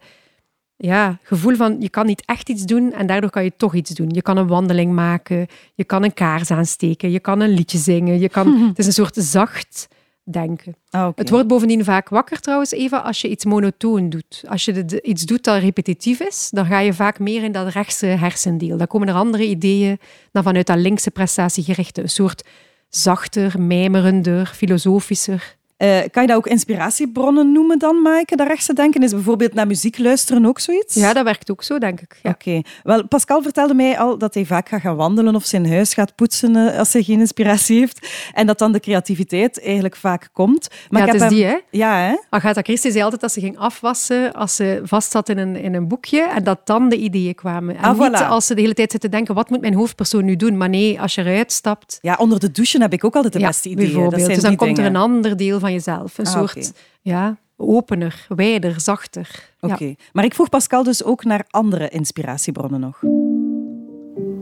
[0.83, 3.91] ja, gevoel van je kan niet echt iets doen en daardoor kan je toch iets
[3.91, 4.09] doen.
[4.11, 8.19] Je kan een wandeling maken, je kan een kaars aansteken, je kan een liedje zingen.
[8.19, 9.89] Je kan, Het is een soort zacht
[10.25, 10.77] denken.
[10.91, 11.09] Ah.
[11.15, 14.43] Het wordt bovendien vaak wakker trouwens, Eva, als je iets monotoon doet.
[14.49, 17.69] Als je de- iets doet dat repetitief is, dan ga je vaak meer in dat
[17.73, 18.77] rechtse hersendeel.
[18.77, 19.99] Dan komen er andere ideeën
[20.33, 22.03] dan vanuit dat linkse prestatiegerichte.
[22.03, 22.45] Een soort
[22.89, 25.57] zachter, mijmerender, filosofischer.
[25.81, 29.03] Eh, kan je dat ook inspiratiebronnen noemen dan, Maaike, dat rechtse denken?
[29.03, 30.95] Is bijvoorbeeld naar muziek luisteren ook zoiets?
[30.95, 32.19] Ja, dat werkt ook zo, denk ik.
[32.23, 32.31] Ja.
[32.31, 32.61] Oké.
[32.83, 36.15] Wel, Pascal vertelde mij al dat hij vaak gaat gaan wandelen of zijn huis gaat
[36.15, 38.07] poetsen eh, als hij geen inspiratie heeft.
[38.33, 40.69] En dat dan de creativiteit eigenlijk vaak komt.
[40.91, 41.57] Maar ja, ik het is hem- die, hè?
[41.71, 42.15] Ja, hè?
[42.31, 45.75] Agatha Christie zei altijd dat ze ging afwassen als ze vast zat in een, in
[45.75, 47.77] een boekje en dat dan de ideeën kwamen.
[47.77, 48.27] En Ah, niet voilà.
[48.29, 50.57] als ze de hele tijd zit te denken, wat moet mijn hoofdpersoon nu doen?
[50.57, 53.39] Maar nee, als je eruit stapt, Ja, onder de douche heb ik ook altijd de
[53.39, 54.11] ja, beste ideeën.
[54.11, 56.19] Dat zijn Dus dan komt er een ander deel van jezelf.
[56.19, 59.53] Een Ah, soort ja, opener, wijder, zachter.
[59.61, 59.69] Ja.
[59.75, 59.95] Oké.
[60.13, 63.03] Maar ik vroeg Pascal dus ook naar andere inspiratiebronnen nog.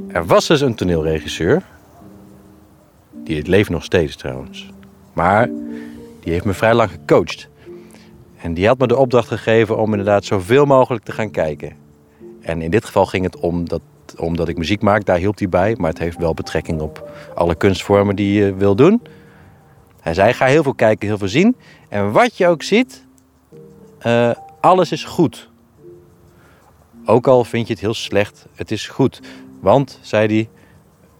[0.09, 1.62] Er was dus een toneelregisseur.
[3.25, 4.71] Die het leeft nog steeds trouwens.
[5.12, 5.51] Maar
[6.21, 7.49] die heeft me vrij lang gecoacht.
[8.41, 11.73] En die had me de opdracht gegeven om inderdaad zoveel mogelijk te gaan kijken.
[12.41, 13.81] En in dit geval ging het om dat,
[14.17, 15.75] omdat ik muziek maak, daar hielp hij bij.
[15.79, 19.03] Maar het heeft wel betrekking op alle kunstvormen die je wil doen.
[20.01, 21.57] Hij zei, ga heel veel kijken, heel veel zien.
[21.89, 23.07] En wat je ook ziet,
[23.99, 24.31] eh,
[24.61, 25.51] alles is goed.
[27.05, 29.21] Ook al vind je het heel slecht, het is goed.
[29.61, 30.49] Want, zei hij,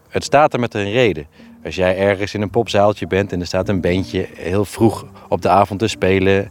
[0.09, 1.27] het staat er met een reden.
[1.65, 5.43] Als jij ergens in een popzaaltje bent en er staat een bandje heel vroeg op
[5.43, 6.51] de avond te spelen.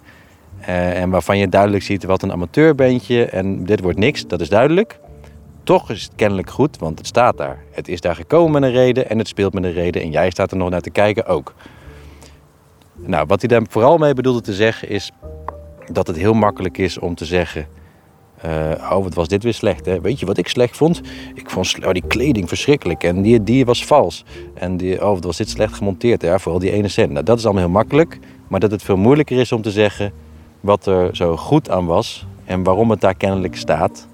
[0.59, 4.49] eh, en waarvan je duidelijk ziet wat een amateurbandje en dit wordt niks, dat is
[4.49, 4.99] duidelijk.
[5.63, 7.63] Toch is het kennelijk goed, want het staat daar.
[7.71, 10.01] Het is daar gekomen met een reden en het speelt met een reden.
[10.01, 11.53] En jij staat er nog naar te kijken ook.
[13.05, 15.11] Nou, wat hij daar vooral mee bedoelde te zeggen is
[15.91, 17.67] dat het heel makkelijk is om te zeggen.
[18.41, 20.01] eh, oh, wat was dit weer slecht, hè?
[20.01, 21.01] Weet je wat ik slecht vond?
[21.33, 24.25] Ik vond oh, die kleding verschrikkelijk en die, die was vals.
[24.53, 26.25] En die, oh, wat was dit slecht gemonteerd?
[26.25, 27.13] Vooral die ene scène.
[27.13, 28.19] Nou, dat is allemaal heel makkelijk.
[28.47, 30.11] Maar dat het veel moeilijker is om te zeggen
[30.61, 34.07] wat er zo goed aan was en waarom het daar kennelijk staat.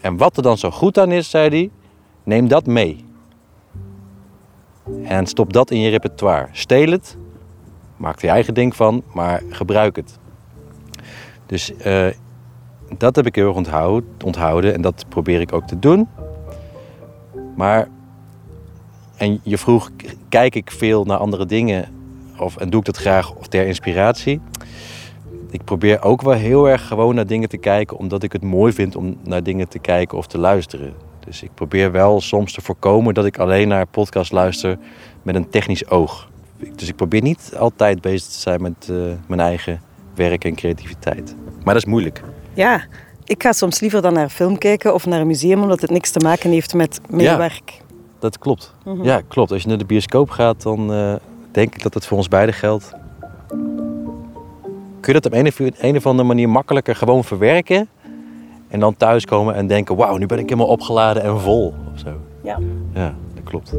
[0.00, 1.70] En wat er dan zo goed aan is, zei hij,
[2.22, 3.04] neem dat mee.
[5.02, 6.48] En stop dat in je repertoire.
[6.52, 7.16] Steel het,
[8.00, 10.18] maak je eigen ding van, maar gebruik het.
[11.46, 12.06] Dus eh,
[12.98, 16.08] dat heb ik heel erg onthoud, onthouden en dat probeer ik ook te doen.
[17.56, 17.88] Maar,
[19.16, 19.90] en je vroeg,
[20.28, 21.88] kijk ik veel naar andere dingen
[22.38, 24.40] of, en doe ik dat graag of ter inspiratie?
[25.50, 28.72] Ik probeer ook wel heel erg gewoon naar dingen te kijken, omdat ik het mooi
[28.72, 30.94] vind om naar dingen te kijken of te luisteren.
[31.24, 34.78] Dus ik probeer wel soms te voorkomen dat ik alleen naar podcast luister
[35.22, 36.29] met een technisch oog.
[36.74, 38.96] Dus ik probeer niet altijd bezig te zijn met eh,
[39.26, 39.80] mijn eigen
[40.14, 41.34] werk en creativiteit.
[41.64, 42.22] Maar dat is moeilijk.
[42.54, 42.82] Ja,
[43.24, 45.90] ik ga soms liever dan naar een film kijken of naar een museum, omdat het
[45.90, 47.36] niks te maken heeft met mijn Ja.
[47.36, 47.82] werk.
[48.18, 48.74] Dat klopt.
[49.02, 49.52] Ja, klopt.
[49.52, 51.14] Als je naar de bioscoop gaat, dan eh,
[51.50, 52.92] denk ik dat het voor ons beiden geldt.
[55.00, 57.88] Kun je dat op een of, een of andere manier makkelijker gewoon verwerken?
[58.68, 61.74] En dan thuiskomen en denken, wauw, nu ben ik helemaal opgeladen en vol.
[61.94, 62.10] Of zo.
[62.42, 62.58] Ja.
[62.94, 63.72] Ja, dat klopt.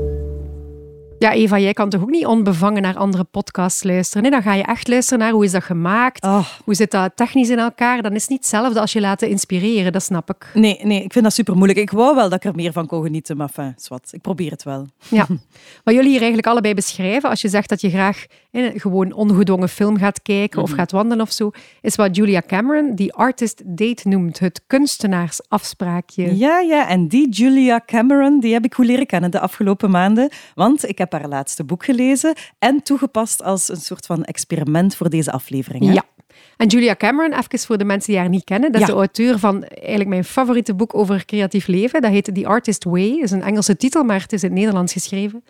[1.22, 4.22] Ja, Eva, jij kan toch ook niet onbevangen naar andere podcasts luisteren?
[4.22, 7.12] Nee, dan ga je echt luisteren naar hoe is dat gemaakt, Oh, hoe zit dat
[7.16, 8.02] technisch in elkaar.
[8.02, 10.50] Dan is het niet hetzelfde als je laten inspireren, dat snap ik.
[10.54, 11.80] nee, nee, ik vind dat super moeilijk.
[11.80, 14.14] Ik wou wel dat ik er meer van kon genieten, maar enfin, zwart.
[14.14, 14.88] Ik probeer het wel.
[15.08, 15.26] Ja.
[15.84, 19.14] Wat jullie hier eigenlijk allebei beschrijven, als je zegt dat je graag in een gewoon
[19.14, 23.62] ongedwongen film gaat kijken of gaat wandelen of zo, is wat Julia Cameron die artist
[23.66, 26.38] date noemt, het kunstenaarsafspraakje.
[26.38, 30.30] Ja, ja, en die Julia Cameron, die heb ik goed leren kennen de afgelopen maanden.
[30.56, 35.10] Want ik heb haar laatste boek gelezen en toegepast als een soort van experiment voor
[35.10, 35.86] deze aflevering.
[35.86, 35.92] hè?
[35.94, 36.04] Ja.
[36.58, 38.94] En Julia Cameron, even voor de mensen die haar niet kennen, dat is Ja.
[38.94, 42.02] de auteur van eigenlijk mijn favoriete boek over creatief leven.
[42.02, 43.10] Dat heet The Artist Way.
[43.12, 45.44] Dat is een Engelse titel, maar het is in het Nederlands geschreven.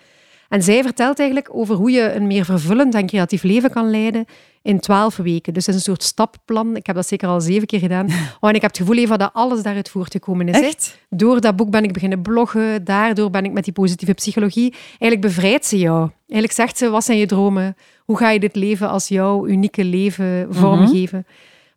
[0.52, 4.26] En zij vertelt eigenlijk over hoe je een meer vervullend en creatief leven kan leiden
[4.62, 5.54] in twaalf weken.
[5.54, 6.76] Dus het is een soort stapplan.
[6.76, 8.08] Ik heb dat zeker al zeven keer gedaan.
[8.40, 10.56] Oh, en ik heb het gevoel Eva, dat alles daaruit voortgekomen is.
[10.60, 10.66] hè.
[10.66, 11.00] Echt?
[11.10, 12.84] Door dat boek ben ik beginnen bloggen.
[12.84, 14.74] Daardoor ben ik met die positieve psychologie.
[14.90, 16.00] Eigenlijk bevrijdt ze jou.
[16.28, 17.76] Eigenlijk zegt ze, wat zijn je dromen?
[18.06, 21.26] Hoe ga je dit leven als jouw unieke leven vormgeven?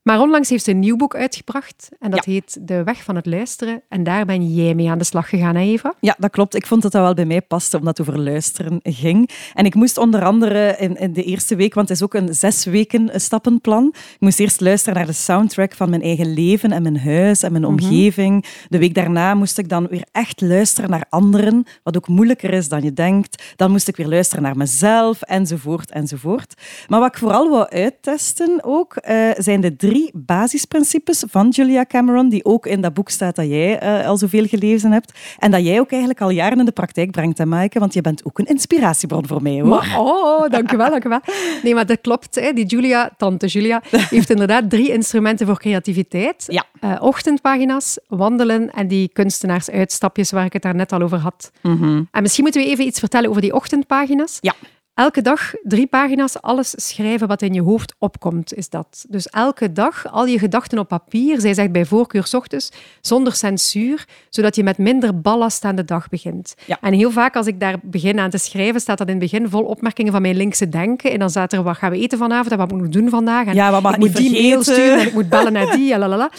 [0.05, 1.89] Maar onlangs heeft ze een nieuw boek uitgebracht.
[1.99, 3.83] En dat heet De Weg van het Luisteren.
[3.89, 5.95] En daar ben jij mee aan de slag gegaan, hè, Eva?
[6.01, 6.55] Ja, dat klopt.
[6.55, 9.31] Ik vond dat dat wel bij mij paste, omdat het over luisteren ging.
[9.55, 12.35] En ik moest onder andere in, in de eerste week, want het is ook een
[12.35, 13.87] zes weken stappenplan.
[13.95, 17.53] Ik moest eerst luisteren naar de soundtrack van mijn eigen leven en mijn huis en
[17.53, 18.45] mijn omgeving.
[18.69, 22.69] De week daarna moest ik dan weer echt luisteren naar anderen, wat ook moeilijker is
[22.69, 23.43] dan je denkt.
[23.57, 26.55] Dan moest ik weer luisteren naar mezelf, enzovoort, enzovoort.
[26.89, 31.85] Maar wat ik vooral wou uittesten ook, eh, zijn de drie drie basisprincipes van Julia
[31.85, 35.13] Cameron, die ook in dat boek staat dat jij uh, al zoveel gelezen hebt.
[35.39, 37.79] En dat jij ook eigenlijk al jaren in de praktijk brengt, hè, Maaike?
[37.79, 39.69] Want je bent ook een inspiratiebron voor mij, hoor.
[39.69, 41.21] Maar, oh, dankjewel, dankjewel.
[41.63, 42.35] Nee, maar dat klopt.
[42.35, 42.53] Hè.
[42.53, 46.45] Die Julia, tante Julia, heeft inderdaad drie instrumenten voor creativiteit.
[46.47, 46.65] Ja.
[46.81, 51.51] Uh, ochtendpagina's, wandelen en die kunstenaarsuitstapjes waar ik het daar net al over had.
[51.63, 54.39] Mm En misschien moeten we even iets vertellen over die ochtendpagina's.
[54.41, 54.55] Ja.
[54.95, 59.05] Elke dag drie pagina's, alles schrijven wat in je hoofd opkomt, is dat.
[59.09, 64.05] Dus elke dag al je gedachten op papier, zij zegt bij voorkeur ochtends, zonder censuur,
[64.29, 66.55] zodat je met minder ballast aan de dag begint.
[66.67, 66.79] Ja.
[66.81, 69.49] En heel vaak als ik daar begin aan te schrijven, staat dat in het begin
[69.49, 71.11] vol opmerkingen van mijn linkse denken.
[71.11, 73.47] En dan staat er, wat gaan we eten vanavond en wat moet ik doen vandaag?
[73.47, 75.99] En Ja, wat mag ik moet die mail sturen en ik moet bellen naar die,
[75.99, 76.31] lalala.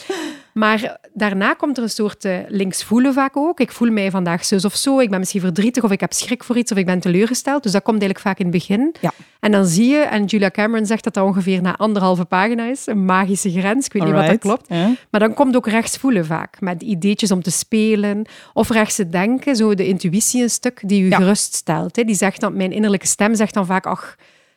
[0.59, 3.59] Maar daarna komt er een soort eh, links voelen vaak ook.
[3.59, 4.99] Ik voel mij vandaag zus of zo.
[4.99, 7.63] Ik ben misschien verdrietig of ik heb schrik voor iets of ik ben teleurgesteld.
[7.63, 8.95] Dus dat komt eigenlijk vaak in het begin.
[9.01, 9.11] Ja.
[9.39, 12.87] En dan zie je, en Julia Cameron zegt dat dat ongeveer na anderhalve pagina is,
[12.87, 13.85] een magische grens.
[13.85, 14.69] Ik weet niet wat dat klopt.
[15.09, 18.25] Maar dan komt ook rechts voelen vaak, met ideetjes om te spelen.
[18.53, 21.17] Of rechts te denken, zo de intuïtie een stuk, die u Ja.
[21.17, 21.95] geruststelt.
[21.95, 22.03] Hè.
[22.03, 24.15] Die zegt dan, mijn innerlijke stem zegt dan vaak, ach,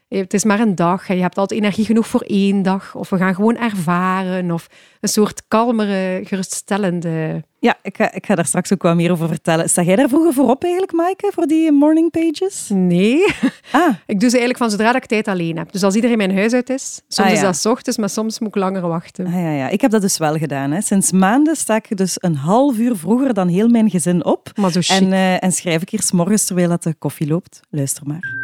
[0.08, 2.94] het is maar een dag en je hebt altijd energie genoeg voor één dag.
[2.94, 4.50] Of we gaan gewoon ervaren.
[4.50, 4.66] Of
[5.00, 7.44] een soort kalmere, geruststellende...
[7.60, 9.68] Ja, ik ga, ik ga daar straks ook wat meer over vertellen.
[9.68, 12.68] Sta jij daar vroeger voor op eigenlijk, Maaike, voor die morning pages?
[12.72, 13.26] Nee,
[13.72, 15.72] Ah, ik doe ze eigenlijk van zodra dat ik tijd alleen heb.
[15.72, 18.38] Dus als iedereen mijn huis uit is, soms Ah, is dat 's ochtends, maar soms
[18.38, 19.26] moet ik langer wachten.
[19.26, 19.68] ah, ja, ja.
[19.68, 20.70] Ik heb dat dus wel gedaan.
[20.70, 20.80] Hè.
[20.80, 24.50] Sinds maanden sta ik dus een half uur vroeger dan heel mijn gezin op.
[24.54, 25.00] Maar zo chic.
[25.00, 27.60] En, eh, en schrijf ik hier 's morgens terwijl dat de koffie loopt.
[27.70, 28.34] Luister maar.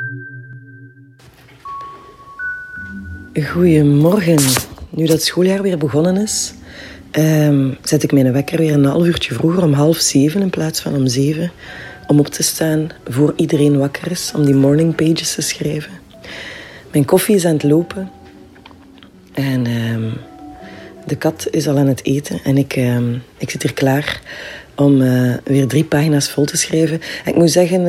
[3.43, 4.39] Goedemorgen.
[4.91, 6.55] Nu dat schooljaar weer begonnen is,
[7.11, 10.81] ehm, zet ik mijn wekker weer een half uurtje vroeger om half zeven in plaats
[10.81, 11.53] van om zeven.
[12.07, 15.93] Om op te staan voor iedereen wakker is, om die morning pages te schrijven.
[16.93, 18.11] Mijn koffie is aan het lopen.
[19.33, 20.11] En ehm,
[21.07, 22.41] de kat is al aan het eten.
[22.45, 24.21] En ik, ehm, ik zit hier klaar
[24.75, 27.01] om eh, weer drie pagina's vol te schrijven.
[27.25, 27.85] En ik moet zeggen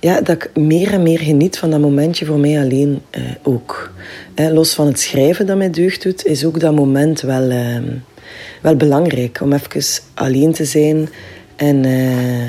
[0.00, 3.92] ja, dat ik meer en meer geniet van dat momentje voor mij alleen eh, ook.
[4.34, 7.84] Eh, los van het schrijven dat mij deugd doet, is ook dat moment wel, ehm,
[8.62, 9.40] wel belangrijk.
[9.42, 11.08] Om even alleen te zijn.
[11.56, 12.46] En eh,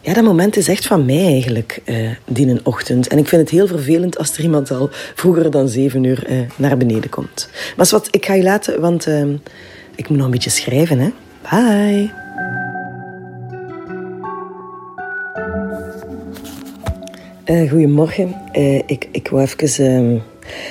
[0.00, 3.08] ja, dat moment is echt van mij eigenlijk, eh die een ochtend.
[3.08, 6.76] En ik vind het heel vervelend als er iemand al vroeger dan zeven uur naar
[6.76, 7.48] beneden komt.
[7.76, 9.34] Maar wat, ik ga je laten, want ehm,
[9.94, 10.98] ik moet nog een beetje schrijven.
[10.98, 11.10] Hè?
[11.50, 12.71] Bye.
[17.52, 18.34] Eh, goedemorgen.
[18.52, 20.18] Eh, ik, ik wou even ehm,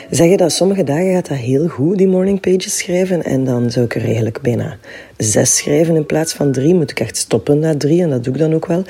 [0.10, 3.24] zeggen dat sommige dagen gaat dat heel goed, die morning pages schrijven.
[3.24, 4.78] En dan zou ik er eigenlijk bijna
[5.17, 6.76] zes schrijven in plaats van drie.
[6.76, 8.84] Moet ik echt stoppen na drie en dat doe ik dan ook wel.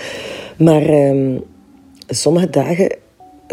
[0.58, 1.38] Maar ehm,
[2.08, 2.96] sommige dagen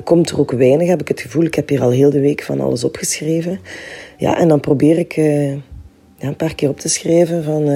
[0.04, 1.44] komt er ook weinig, heb ik het gevoel.
[1.44, 3.60] Ik heb hier al heel de week van alles opgeschreven.
[4.16, 5.50] Ja, en dan probeer ik eh,
[6.18, 7.70] een paar keer op te schrijven van...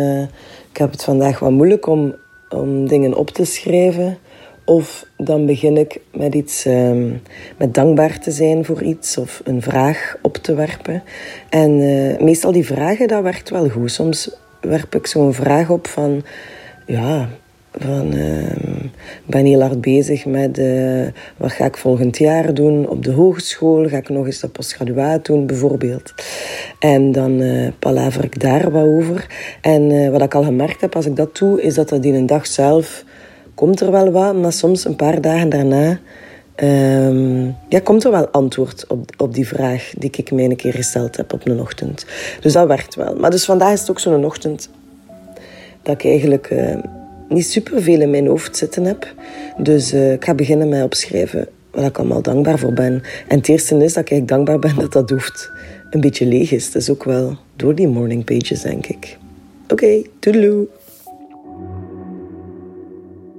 [0.71, 2.15] ik heb het vandaag wat moeilijk om,
[2.49, 4.19] om dingen op te schrijven.
[4.65, 7.11] Of dan begin ik met iets, ehm,
[7.57, 11.03] met dankbaar te zijn voor iets of een vraag op te werpen.
[11.49, 13.91] En eh, meestal die vragen, dat werkt wel goed.
[13.91, 16.25] Soms werp ik zo'n vraag op van,
[16.87, 17.29] ja,
[17.73, 18.13] van,
[19.25, 23.13] ik ben heel hard bezig met eh, wat ga ik volgend jaar doen op de
[23.13, 23.89] hogeschool.
[23.89, 26.15] Ga ik nog eens dat postgraduaat doen, bijvoorbeeld.
[26.79, 29.27] En dan eh palaver ik daar wat over.
[29.61, 32.27] En wat ik al gemerkt heb als ik dat doe, is dat dat in een
[32.27, 33.05] dag zelf
[33.55, 35.99] komt er wel wat, maar soms een paar dagen daarna
[36.55, 40.73] ehm, ja, komt er wel antwoord op, op die vraag die ik mij een keer
[40.73, 42.07] gesteld heb op een ochtend.
[42.41, 43.15] Dus dat werkt wel.
[43.15, 44.69] Maar dus vandaag is het ook zo'n ochtend
[45.83, 46.77] dat ik eigenlijk eh,
[47.29, 49.15] niet superveel in mijn hoofd zitten heb.
[49.57, 53.03] Dus eh, ik ga beginnen met opschrijven waar ik allemaal dankbaar voor ben.
[53.29, 55.51] En het eerste is dat ik dankbaar ben dat dat hoofd
[55.91, 56.73] een beetje leeg is.
[56.73, 59.19] Dat is ook wel door die morning pages, denk ik.
[59.63, 60.07] Oké, okay.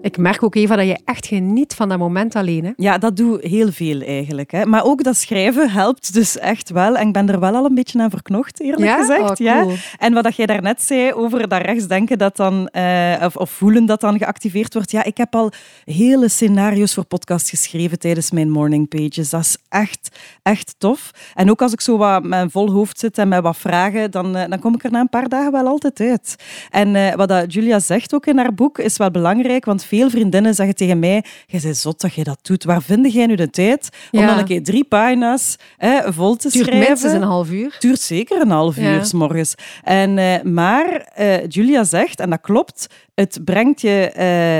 [0.03, 2.65] Ik merk ook, Eva, dat je echt geniet van dat moment alleen.
[2.65, 2.71] Hè?
[2.75, 4.51] Ja, dat doe heel veel eigenlijk.
[4.51, 4.65] Hè.
[4.65, 6.95] Maar ook dat schrijven helpt dus echt wel.
[6.95, 8.97] En ik ben er wel al een beetje aan verknocht, eerlijk Ja?
[8.97, 9.29] gezegd.
[9.29, 9.61] Oh, ja.
[9.61, 9.75] cool.
[9.97, 13.85] En wat dat jij daarnet zei over dat rechtsdenken dat dan, eh, of, of voelen
[13.85, 14.91] dat dan geactiveerd wordt.
[14.91, 15.51] Ja, ik heb al
[15.85, 19.29] hele scenario's voor podcasts geschreven tijdens mijn morning pages.
[19.29, 21.11] Dat is echt, echt tof.
[21.33, 24.11] En ook als ik zo wat met een vol hoofd zit en met wat vragen,
[24.11, 26.35] dan, eh, dan kom ik er na een paar dagen wel altijd uit.
[26.69, 30.09] En eh, wat dat Julia zegt ook in haar boek is wel belangrijk, want veel
[30.09, 32.63] vriendinnen zeggen tegen mij, jij bent zot dat je dat doet.
[32.63, 34.27] Waar vind jij nu de tijd om Ja.
[34.27, 36.87] dan een keer drie pagina's hè, vol te Het duurt schrijven?
[36.89, 37.75] minstens een half uur.
[37.79, 39.03] duurt zeker een half uur Ja.
[39.03, 39.55] s morgens.
[39.83, 44.13] En, eh, maar eh, Julia zegt, en dat klopt, het brengt je,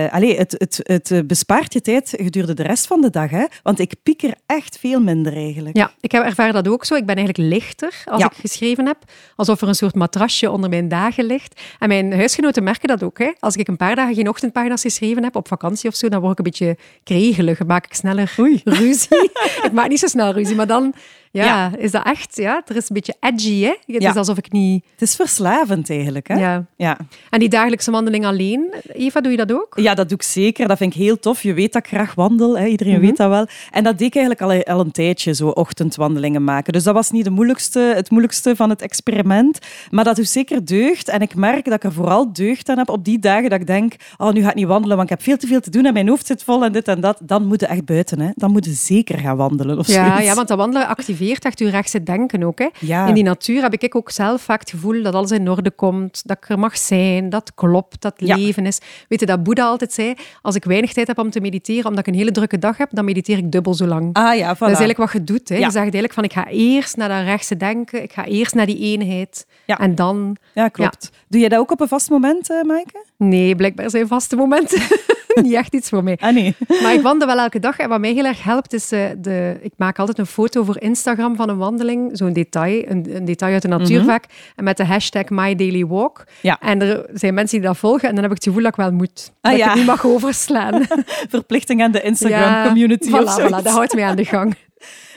[0.09, 3.29] uh, allez, het, het, het eh, bespaart je tijd gedurende de rest van de dag.
[3.29, 3.45] Hè?
[3.63, 5.77] Want ik pieker echt veel minder eigenlijk.
[5.77, 6.95] Ja, ik heb ervaren dat ook zo.
[6.95, 8.97] Ik ben eigenlijk lichter als ik geschreven heb.
[9.35, 11.61] Alsof er een soort matrasje onder mijn dagen ligt.
[11.79, 13.17] En mijn huisgenoten merken dat ook.
[13.17, 13.31] Hè?
[13.39, 16.31] Als ik een paar dagen geen ochtendpagina's geschreven heb, op vakantie of zo, dan word
[16.31, 17.57] ik een beetje kregelig.
[17.57, 18.61] Dan maak ik sneller Oei.
[18.63, 19.31] ruzie.
[19.67, 20.93] ik maak niet zo snel ruzie, maar dan
[21.41, 22.35] ja, is dat echt?
[22.35, 23.73] Ja, er is een beetje edgy, hè?
[23.85, 24.83] Het is alsof ik niet...
[24.91, 26.35] Het is verslavend eigenlijk, hè?
[26.35, 26.65] Ja.
[26.75, 26.97] ja.
[27.29, 29.73] En die dagelijkse wandeling alleen, Eva, doe je dat ook?
[29.75, 30.67] Ja, dat doe ik zeker.
[30.67, 31.43] Dat vind ik heel tof.
[31.43, 32.65] Je weet dat ik graag wandel, hè?
[32.65, 33.01] iedereen mhm.
[33.01, 33.47] weet dat wel.
[33.71, 36.73] En dat deed ik eigenlijk al, al een tijdje, zo ochtendwandelingen maken.
[36.73, 39.59] Dus dat was niet de moeilijkste, het moeilijkste van het experiment.
[39.89, 41.09] Maar dat doet zeker deugd.
[41.09, 43.67] En ik merk dat ik er vooral deugd aan heb op die dagen dat ik
[43.67, 45.85] denk, oh, nu ga ik niet wandelen, want ik heb veel te veel te doen
[45.85, 47.19] en mijn hoofd zit vol en dit en dat.
[47.23, 48.29] Dan moet je echt buiten, hè?
[48.35, 51.69] Dan moet je zeker gaan wandelen of ja, Ja, want dat wandelen activeert echt je
[51.69, 52.59] rechtse denken ook.
[52.59, 52.67] Hè.
[53.07, 56.21] In die natuur heb ik ook zelf vaak het gevoel dat alles in orde komt,
[56.25, 58.79] dat ik er mag zijn, dat klopt, dat leven is.
[59.07, 62.07] Weet je, dat Boeddha altijd zei, als ik weinig tijd heb om te mediteren, omdat
[62.07, 64.13] ik een hele drukke dag heb, dan mediteer ik dubbel zo lang.
[64.13, 64.59] Ah, ja, voilà.
[64.59, 65.49] Dat is eigenlijk wat je doet.
[65.49, 65.55] Hè.
[65.55, 68.65] Je zegt eigenlijk van, ik ga eerst naar dat rechtse denken, ik ga eerst naar
[68.65, 69.45] die eenheid.
[69.65, 70.37] En dan...
[70.53, 71.09] Ja, klopt.
[71.27, 73.05] Doe je dat ook op een vast moment, uh, Maaike?
[73.17, 74.81] Nee, blijkbaar zijn vaste momenten.
[75.41, 76.17] niet echt iets voor mij.
[76.19, 76.55] Ah, nee.
[76.83, 77.77] Maar ik wandel wel elke dag.
[77.77, 79.57] En wat mij heel erg helpt, is uh, de...
[79.61, 82.09] Ik maak altijd een foto voor Instagram van een wandeling.
[82.13, 84.19] Zo'n detail, een, een, detail uit de natuur mm
[84.55, 86.23] En met de hashtag MyDailyWalk.
[86.41, 86.59] Ja.
[86.59, 88.09] En er zijn mensen die dat volgen.
[88.09, 89.31] En dan heb ik het gevoel dat ik wel moet.
[89.41, 89.69] Ah, dat ja.
[89.69, 90.85] ik niet mag overslaan.
[91.29, 94.55] Verplichting aan de Instagram-community ja, voilà, voilà, dat houdt mij aan de gang.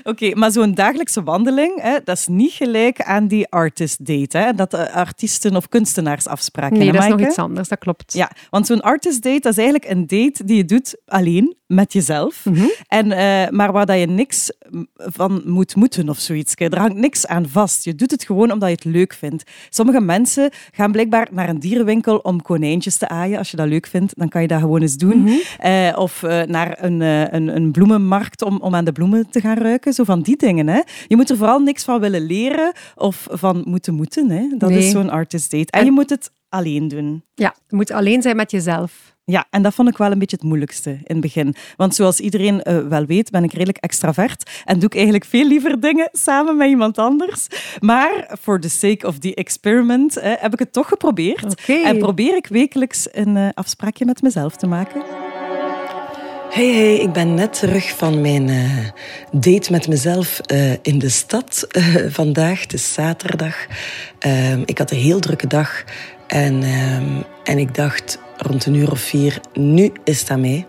[0.07, 4.39] Oké, maar zo'n dagelijkse wandeling, hè, dat is niet gelijk aan die artist date.
[4.39, 6.79] Hè, dat de artiesten of kunstenaars afspraken.
[6.79, 8.13] Nee, dat is nog iets anders, dat klopt.
[8.13, 11.93] Ja, want zo'n artist date, dat is eigenlijk een date die je doet alleen, met
[11.93, 12.45] jezelf.
[12.45, 12.67] Mhm.
[12.87, 14.51] en, uh, maar waar dat je niks
[14.97, 16.55] van moet moeten of zoiets.
[16.55, 17.85] Er hangt niks aan vast.
[17.85, 19.51] Je doet het gewoon omdat je het leuk vindt.
[19.71, 23.39] Sommige mensen gaan blijkbaar naar een dierenwinkel om konijntjes te aaien.
[23.39, 25.19] Als je dat leuk vindt, dan kan je dat gewoon eens doen.
[25.19, 25.35] Mhm.
[25.59, 29.59] Eh, of uh, naar een, een, een bloemenmarkt om, om aan de bloemen te gaan
[29.59, 29.95] ruiken.
[29.97, 30.69] Zo van die dingen.
[30.69, 30.81] Hè.
[31.07, 34.31] Je moet er vooral niks van willen leren of van moeten moeten.
[34.31, 34.49] Hè.
[34.59, 35.71] Dat is zo'n artist date.
[35.71, 37.23] En, en je moet het alleen doen.
[37.35, 39.15] Ja, je moet alleen zijn met jezelf.
[39.25, 41.55] Ja, en dat vond ik wel een beetje het moeilijkste in het begin.
[41.77, 45.47] Want zoals iedereen uh, wel weet, ben ik redelijk extravert en doe ik eigenlijk veel
[45.47, 47.47] liever dingen samen met iemand anders.
[47.81, 51.61] Maar for the sake of the experiment uh, heb ik het toch geprobeerd.
[51.63, 51.83] Okay.
[51.83, 55.26] En probeer ik wekelijks een uh, afspraakje met mezelf te maken.
[56.57, 58.89] Hey, hey, ik ben net terug van mijn uh,
[59.33, 62.61] date met mezelf uh, in de stad uh, vandaag.
[62.61, 63.67] Het is zaterdag.
[64.19, 65.85] Ehm, ik had een heel drukke dag
[66.27, 70.67] en, um, en ik dacht rond een uur of vier, nu is dat mee.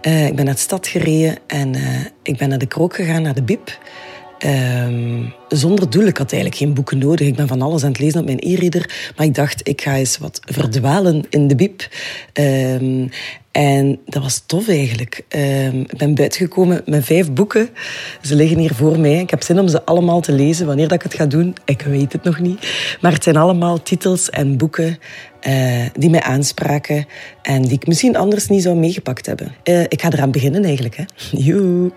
[0.00, 1.74] ik ben naar de stad gereden en
[2.22, 3.78] ik ben naar de krook gegaan, naar de Bib.
[4.46, 6.06] Um, zonder doel.
[6.06, 7.26] Ik had eigenlijk geen boeken nodig.
[7.26, 9.12] Ik ben van alles aan het lezen op mijn e-reader.
[9.16, 11.88] Maar ik dacht, ik ga eens wat verdwalen in de bib.
[12.32, 13.08] Um,
[13.50, 15.24] en dat was tof eigenlijk.
[15.28, 17.68] Um, ik ben buitengekomen met vijf boeken.
[18.22, 19.20] Ze liggen hier voor mij.
[19.20, 20.66] Ik heb zin om ze allemaal te lezen.
[20.66, 22.72] Wanneer dat ik het ga doen, ik weet het nog niet.
[23.00, 24.98] Maar het zijn allemaal titels en boeken
[25.48, 27.06] uh, die mij aanspraken.
[27.42, 29.54] En die ik misschien anders niet zou meegepakt hebben.
[29.64, 30.96] Uh, ik ga eraan beginnen eigenlijk.
[30.96, 31.04] Hè.
[31.30, 31.90] Joe.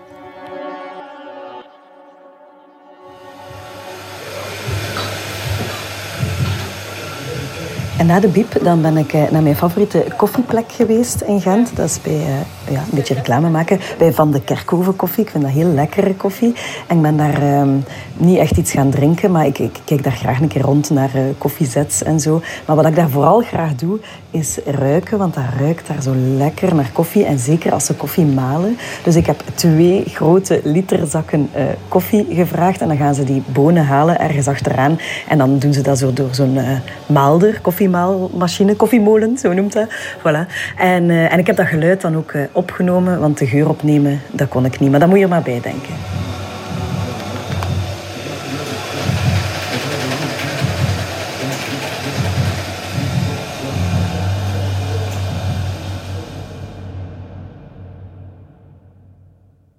[8.02, 11.76] En na de biep dan ben ik eh, naar mijn favoriete koffieplek geweest in Gent.
[11.76, 12.24] Dat is bij, uh,
[12.72, 15.24] ja, een beetje reclame maken, bij Van de Kerkhoven koffie.
[15.24, 16.54] Ik vind dat heel lekkere koffie.
[16.86, 17.84] En ik ben daar um,
[18.16, 21.10] niet echt iets gaan drinken, maar ik, ik, kijk daar graag een keer rond naar
[21.16, 22.40] uh, koffiezets en zo.
[22.66, 23.98] Maar wat ik daar vooral graag doe,
[24.30, 27.24] is ruiken, want dat ruikt daar zo lekker naar koffie.
[27.24, 28.76] En zeker als ze koffie malen.
[29.04, 32.80] Dus ik heb twee grote literzakken uh, koffie gevraagd.
[32.80, 34.98] En dan gaan ze die bonen halen ergens achteraan.
[35.28, 36.70] En dan doen ze dat zo door zo'n uh,
[37.06, 39.88] maalder, koffiemaalmachine, koffiemolen, zo noemt dat.
[40.18, 40.46] Voilà.
[40.76, 44.64] En, en ik heb dat geluid dan ook opgenomen, want de geur opnemen, dat kon
[44.64, 44.90] ik niet.
[44.90, 45.94] Maar dat moet je er maar bij denken.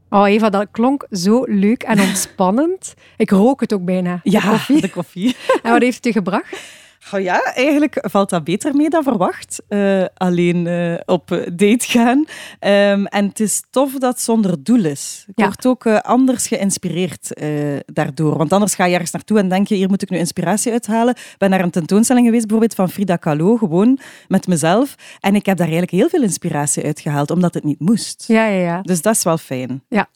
[0.10, 2.93] Oh Eva, dat klonk zo leuk en ontspannend.
[3.17, 4.19] Ik rook het ook bijna.
[4.24, 4.82] Ja, de koffie.
[4.82, 5.36] De koffie.
[5.63, 6.83] En wat heeft het je gebracht?
[7.12, 9.62] Oh ja, eigenlijk valt dat beter mee dan verwacht.
[9.70, 12.18] Uh, alleen uh, op date gaan.
[12.18, 15.26] Um, en het is tof dat het zonder doel is.
[15.28, 15.45] Ik ja.
[15.45, 17.41] word ook uh, anders geïnspireerd
[17.86, 18.38] daardoor.
[18.38, 21.16] Want anders ga je ergens naartoe en denk je, hier moet ik nu inspiratie uithalen.
[21.16, 24.95] Ik ben naar een tentoonstelling geweest, bijvoorbeeld van Frida Kahlo, gewoon met mezelf.
[25.20, 28.24] En ik heb daar eigenlijk heel veel inspiratie uitgehaald, omdat het niet moest.
[28.28, 28.82] Ja, ja, ja.
[28.82, 29.84] Dus dat is wel fijn.
[29.89, 30.08] Ja,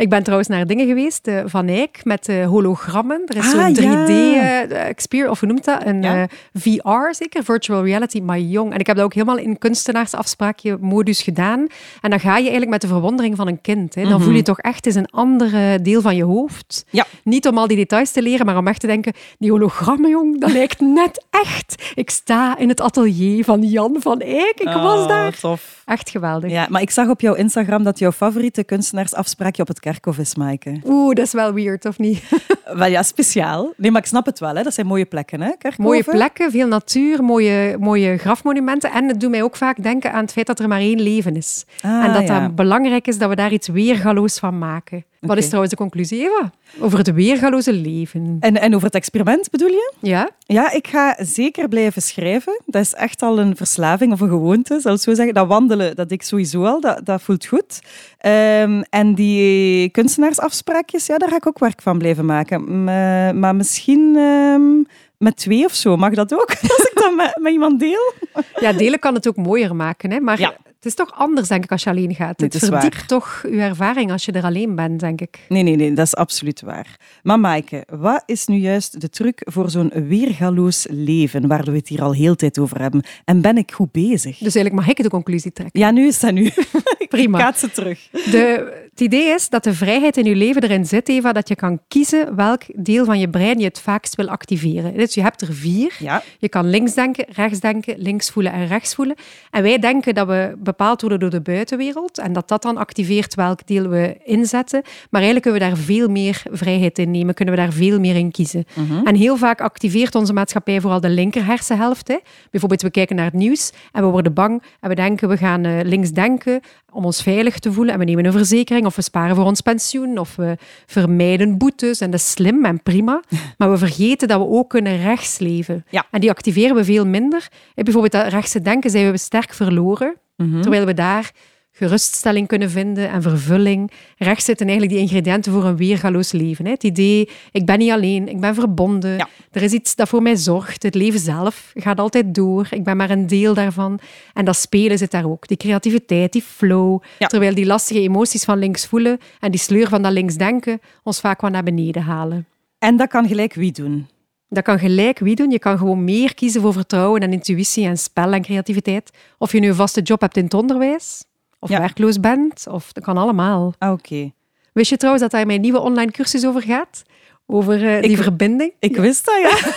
[0.00, 3.22] Ik ben trouwens naar dingen geweest, uh, Van Eyck, met uh, hologrammen.
[3.26, 4.64] Er is Ah, zo'n 3D ja.
[4.66, 5.84] eh, experience, of hoe noemt dat?
[5.86, 6.22] Een Ja.
[6.22, 8.72] eh, VR zeker, virtual reality, maar jong.
[8.72, 11.66] En ik heb dat ook helemaal in kunstenaarsafspraakje modus gedaan.
[12.00, 13.94] En dan ga je eigenlijk met de verwondering van een kind.
[13.94, 14.08] Hè.
[14.08, 16.84] Dan voel je toch echt, het is een andere deel van je hoofd.
[16.90, 17.06] Ja.
[17.24, 20.40] Niet om al die details te leren, maar om echt te denken, die hologrammen, jong,
[20.40, 21.92] dat lijkt net echt.
[21.94, 24.60] Ik sta in het atelier van Jan van Eyck.
[24.60, 25.38] Ik was Oh, daar.
[25.38, 25.82] Tof.
[25.84, 26.50] Echt geweldig.
[26.50, 30.34] Ja, maar ik zag op jouw Instagram dat jouw favoriete kunstenaarsafspraakje op het kerkhof is,
[30.34, 30.80] Maaike.
[30.84, 32.22] Oeh, dat is wel weird, of niet?
[32.74, 33.72] Wel ja, speciaal.
[33.76, 34.54] Nee, maar ik snap het wel.
[34.54, 34.62] Hè.
[34.62, 35.84] Dat zijn mooie plekken, hè, kerkhoven.
[35.84, 38.90] Mooie plekken, veel natuur, mooie, mooie grafmonumenten.
[38.90, 41.36] En het doet mij ook vaak denken aan het feit dat er maar één leven
[41.36, 41.64] is.
[41.82, 42.42] Ah, en dat ja.
[42.42, 45.04] het belangrijk is dat we daar iets weergaloos van maken.
[45.20, 46.50] Wat is trouwens de conclusie, Eva?
[46.80, 48.36] Over het weergaloze leven.
[48.40, 49.92] En, en over het experiment bedoel je?
[50.00, 50.30] Ja?
[50.46, 52.60] Ja, ik ga zeker blijven schrijven.
[52.66, 55.34] Dat is echt al een verslaving of een gewoonte, zal ik zo zeggen.
[55.34, 57.80] Dat wandelen, dat ik sowieso al, dat, dat voelt goed.
[58.18, 62.84] Ehm, en die kunstenaarsafspraakjes, ja, daar ga ik ook werk van blijven maken.
[62.84, 64.82] Maar, maar misschien ehm,
[65.18, 66.50] met twee of zo, mag dat ook?
[66.76, 68.12] Als ik dat met, met iemand deel?
[68.60, 70.10] ja, delen kan het ook mooier maken.
[70.10, 70.20] Hè?
[70.20, 70.56] Maar Ja.
[70.80, 72.40] Het is toch anders, denk ik, als je alleen gaat.
[72.40, 72.80] Het Het is waar.
[72.80, 75.38] verdiept toch je ervaring als je er alleen bent, denk ik.
[75.48, 76.96] Nee, nee, nee, dat is absoluut waar.
[77.22, 81.88] Maar Maaike, wat is nu juist de truc voor zo'n weergaloos leven, waar we het
[81.88, 83.02] hier al heel tijd over hebben?
[83.24, 84.38] En ben ik goed bezig?
[84.38, 85.80] Dus eigenlijk mag ik de conclusie trekken.
[85.80, 86.50] Ja, nu is dat nu.
[87.08, 87.38] Prima.
[87.38, 88.08] Ik kaat ze terug.
[88.10, 91.54] De, het idee is dat de vrijheid in je leven erin zit, Eva, dat je
[91.54, 94.96] kan kiezen welk deel van je brein je het vaakst wil activeren.
[94.96, 95.96] Dus je hebt er vier.
[95.98, 96.22] Ja.
[96.38, 99.16] Je kan links denken, rechts denken, links voelen en rechts voelen.
[99.50, 103.34] En wij denken dat we bepaald worden door de buitenwereld en dat dat dan activeert
[103.34, 104.82] welk deel we inzetten.
[104.82, 108.16] Maar eigenlijk kunnen we daar veel meer vrijheid in nemen, kunnen we daar veel meer
[108.16, 108.64] in kiezen.
[109.04, 112.08] En heel vaak activeert onze maatschappij vooral de linker hersenhelft.
[112.08, 112.16] Hè.
[112.50, 115.64] Bijvoorbeeld, we kijken naar het nieuws en we worden bang en we denken we gaan
[115.64, 116.60] eh, links denken
[116.90, 119.60] om ons veilig te voelen en we nemen een verzekering of we sparen voor ons
[119.60, 120.56] pensioen of we
[120.86, 123.22] vermijden boetes en dat is slim en prima.
[123.58, 125.84] Maar we vergeten dat we ook kunnen rechts leven.
[125.90, 126.06] Ja.
[126.10, 127.48] En die activeren we veel minder.
[127.74, 130.16] Bijvoorbeeld dat rechtse denken zijn we sterk verloren,
[130.62, 131.32] terwijl we daar
[131.72, 133.90] geruststelling kunnen vinden en vervulling.
[134.16, 136.64] Rechts zitten eigenlijk die ingrediënten voor een weergaloos leven.
[136.64, 136.70] Hè.
[136.70, 139.16] Het idee, ik ben niet alleen, ik ben verbonden.
[139.16, 139.28] Ja.
[139.50, 140.82] Er is iets dat voor mij zorgt.
[140.82, 142.66] Het leven zelf gaat altijd door.
[142.70, 143.98] Ik ben maar een deel daarvan.
[144.34, 145.48] En dat spelen zit daar ook.
[145.48, 147.02] Die creativiteit, die flow.
[147.18, 147.26] Ja.
[147.26, 151.20] Terwijl die lastige emoties van links voelen en die sleur van dat links denken ons
[151.20, 152.46] vaak wat naar beneden halen.
[152.78, 154.06] En dat kan gelijk wie doen.
[154.52, 155.50] Dat kan gelijk wie doen.
[155.50, 159.10] Je kan gewoon meer kiezen voor vertrouwen en intuïtie en spel en creativiteit.
[159.38, 161.24] Of je nu een vaste job hebt in het onderwijs,
[161.58, 161.78] of Ja.
[161.78, 163.72] werkloos bent, of dat kan allemaal.
[163.78, 164.30] Ah, Oké.
[164.72, 167.02] Wist je trouwens dat daar mijn nieuwe online cursus over gaat?
[167.46, 168.72] Over eh, die Ik- verbinding?
[168.78, 169.72] Ik wist dat, ja.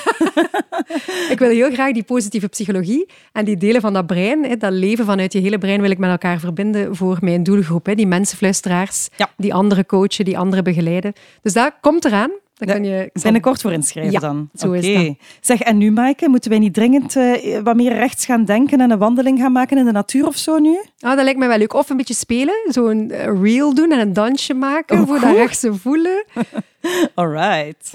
[1.34, 4.72] Ik wil heel graag die positieve psychologie en die delen van dat brein, hè, dat
[4.72, 7.86] leven vanuit je hele brein, wil ik met elkaar verbinden voor mijn doelgroep.
[7.86, 9.30] Hè, die mensenfluisteraars, Ja.
[9.38, 11.14] die andere coachen, die andere begeleiden.
[11.42, 12.32] Dus dat komt eraan.
[12.54, 14.50] Dan kun je, ik zal- Binnenkort voor inschrijven Ja, dan.
[14.56, 15.04] zo is Oké.
[15.06, 15.16] dat.
[15.42, 18.92] Zeg, en nu, Maaike, moeten wij niet dringend eh, wat meer rechts gaan denken en
[18.92, 20.78] een wandeling gaan maken in de natuur of zo nu?
[21.00, 21.74] Ah, dat lijkt me wel leuk.
[21.74, 25.30] Of een beetje spelen, zo'n eh, reel doen en een dansje maken Oh, voor dat
[25.30, 25.38] goed.
[25.38, 26.26] rechtse voelen.
[27.16, 27.92] Alright.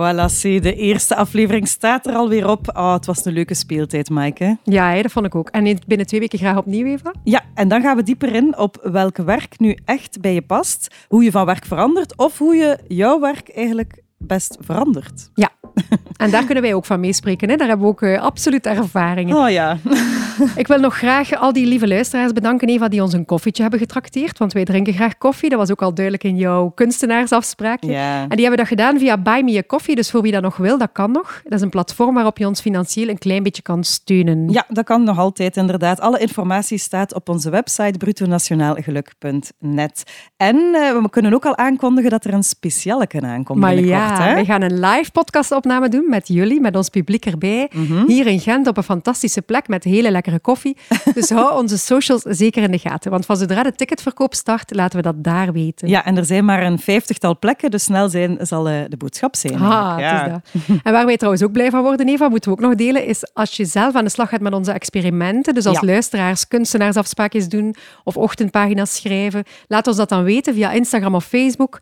[0.00, 2.70] Voilà, zie, de eerste aflevering staat er alweer op.
[2.76, 4.58] Oh, het was een leuke speeltijd, Maaike.
[4.64, 5.48] Ja, hè, dat vond ik ook.
[5.48, 7.12] En in- binnen twee weken graag opnieuw, Eva.
[7.24, 10.94] Ja, en dan gaan we dieper in op welk werk nu echt bij je past,
[11.08, 15.30] hoe je van werk verandert of hoe je jouw werk eigenlijk best verandert.
[15.34, 15.50] Ja.
[16.18, 17.48] En daar kunnen wij ook van meespreken.
[17.48, 17.56] Hè.
[17.56, 19.36] Daar hebben we ook eh, absoluut ervaringen.
[19.36, 19.76] Oh ja.
[20.56, 23.80] Ik wil nog graag al die lieve luisteraars bedanken, Eva, die ons een koffietje hebben
[23.80, 24.38] getrakteerd.
[24.38, 25.50] Want wij drinken graag koffie.
[25.50, 27.90] Dat was ook al duidelijk in jouw kunstenaarsafspraakje.
[27.90, 28.22] Ja.
[28.22, 29.94] En die hebben dat gedaan via Buy Me a Coffee.
[29.94, 31.40] Dus voor wie dat nog wil, dat kan nog.
[31.44, 34.48] Dat is een platform waarop je ons financieel een klein beetje kan steunen.
[34.48, 36.00] Ja, dat kan nog altijd, inderdaad.
[36.00, 40.02] Alle informatie staat op onze website brutonationaalgeluk.net.
[40.36, 44.18] En eh, we kunnen ook al aankondigen dat er een speciale kan aankomen Maar binnenkort.
[44.18, 44.34] ja, hè?
[44.34, 47.70] wij gaan een live podcastopname doen met jullie, met ons publiek erbij.
[47.72, 48.06] Mhm.
[48.06, 50.76] Hier in Gent op een fantastische plek met hele lekkere koffie.
[51.14, 53.10] Dus hou onze socials zeker in de gaten.
[53.10, 55.88] Want van zodra de ticketverkoop start, laten we dat daar weten.
[55.88, 59.36] Ja, en er zijn maar een vijftigtal plekken, dus snel zijn zal eh, de boodschap
[59.36, 59.54] zijn.
[59.54, 60.00] Ah, ja.
[60.00, 60.76] het is dat.
[60.84, 63.34] En waar wij trouwens ook blij van worden, Eva, moeten we ook nog delen, is
[63.34, 65.86] als je zelf aan de slag gaat met onze experimenten, dus als Ja.
[65.86, 71.78] luisteraars kunstenaarsafspraakjes doen of ochtendpagina's schrijven, laat ons dat dan weten via Instagram of Facebook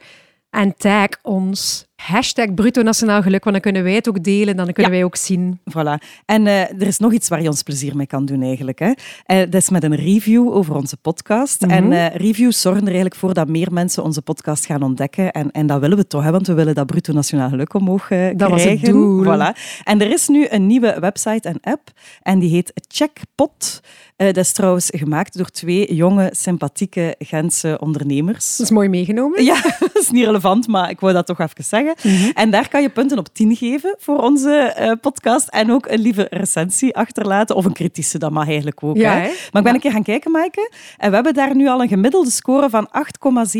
[0.51, 4.72] en tag ons Hashtag bruto nationaal geluk, want dan kunnen wij het ook delen, dan
[4.72, 5.61] kunnen wij ook zien.
[5.70, 6.07] Voilà.
[6.24, 8.78] En uh, er is nog iets waar je ons plezier mee kan doen eigenlijk.
[8.78, 8.86] Hè.
[8.86, 11.61] Uh, dat is met een review over onze podcast.
[11.61, 11.92] Mm -hmm.
[11.92, 15.32] En uh, reviews zorgen er eigenlijk voor dat meer mensen onze podcast gaan ontdekken.
[15.32, 18.07] En, en dat willen we toch, hè, want we willen dat bruto nationaal geluk omhoog
[18.07, 18.36] krijgen.
[18.36, 19.24] Dat was het doel.
[19.24, 19.59] Voilà.
[19.84, 21.90] En er is nu een nieuwe website en app
[22.22, 23.80] en die heet Checkpot.
[24.16, 28.57] Uh, dat is trouwens gemaakt door twee jonge, sympathieke Gentse ondernemers.
[28.57, 29.44] Dat is mooi meegenomen.
[29.44, 31.86] Ja, dat is niet relevant, maar ik wou dat toch even zeggen.
[32.03, 32.30] Mm -hmm.
[32.34, 36.01] En daar kan je punten op 10 geven voor onze uh, podcast en ook een
[36.01, 37.57] lieve recensie achterlaten.
[37.57, 38.97] Of een kritische, dat mag eigenlijk ook.
[38.97, 39.18] Ja, hè?
[39.18, 39.72] Maar ik ben Ja.
[39.74, 42.89] een keer gaan kijken, Maaike, en we hebben daar nu al een gemiddelde score van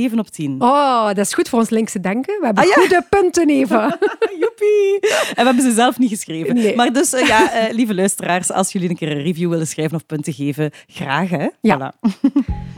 [0.09, 0.57] 8,7 op 10.
[0.59, 2.39] Oh, dat is goed voor ons linkse denken.
[2.41, 2.74] We hebben Ah, ja.
[2.74, 3.99] goede punten, Eva.
[4.41, 4.99] Joepie!
[5.11, 6.55] En we hebben ze zelf niet geschreven.
[6.55, 6.77] Nee.
[6.77, 9.97] Maar dus, eh, ja, eh, lieve luisteraars, als jullie een keer een review willen schrijven
[9.97, 11.47] of punten geven, graag, hè?
[11.61, 11.95] Ja.
[11.95, 12.11] Voilà.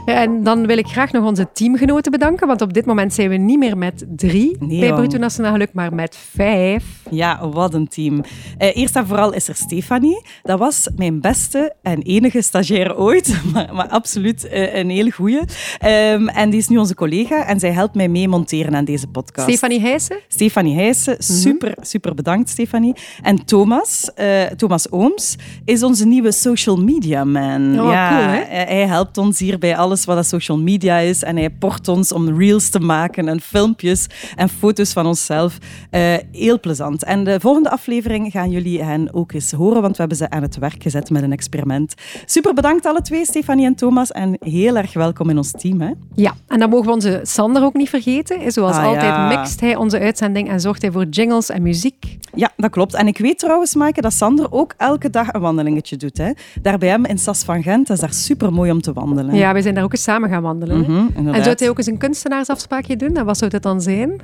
[0.05, 3.37] En dan wil ik graag nog onze teamgenoten bedanken, want op dit moment zijn we
[3.37, 4.93] niet meer met drie Nee, bij.
[4.93, 6.85] Bruto Geluk, maar met vijf.
[7.11, 8.25] Ja, wat een team.
[8.59, 10.23] Eh, eerst en vooral is er Stefanie.
[10.43, 15.41] Dat was mijn beste en enige stagiair ooit, maar, maar absoluut eh, een hele goeie.
[15.79, 19.07] Ehm, en die is nu onze collega en zij helpt mij mee monteren aan deze
[19.07, 19.49] podcast.
[19.49, 20.19] Stefanie Heijsen.
[20.29, 22.95] Stefanie Heijsen, super, super bedankt, Stefanie.
[23.23, 27.81] En Thomas, eh, Thomas Ooms, is onze nieuwe social media man.
[27.81, 28.39] Oh, ja, cool, hè?
[28.65, 31.23] hij- helpt ons hier bij alles wat dat social media is.
[31.23, 35.59] En hij port ons om reels te maken en filmpjes en foto's van onszelf.
[35.91, 37.05] Eh, heel plezant.
[37.05, 40.43] En de volgende aflevering gaan jullie hen ook eens horen, want we hebben ze aan
[40.43, 41.95] het werk gezet met een experiment.
[42.25, 44.13] Super bedankt alle twee, Stefanie en Thomas.
[44.13, 45.81] En heel erg welkom in ons team.
[45.81, 45.91] Hè?
[46.15, 48.53] Ja, en dan mogen we onze Sander ook niet vergeten.
[48.53, 49.29] Zoals Ah, altijd ja.
[49.39, 52.17] mixt hij onze uitzending en zorgt hij voor jingles en muziek.
[52.35, 52.95] Ja, dat klopt.
[52.95, 56.19] En ik weet trouwens, Maaike, dat Sander ook elke dag een wandelingetje doet.
[56.19, 56.31] Hè?
[56.63, 59.35] Daar bij hem in Sas van Gent, dat is daar super mooi om te wandelen.
[59.35, 60.81] Ja, we zijn daar ook eens samen gaan wandelen.
[60.81, 63.17] Mhm, En zou hij ook eens een kunstenaarsafspraakje doen?
[63.17, 64.21] En wat zou dat dan zijn?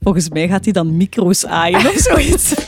[0.00, 2.54] Volgens mij gaat hij dan micro's aaien of zoiets.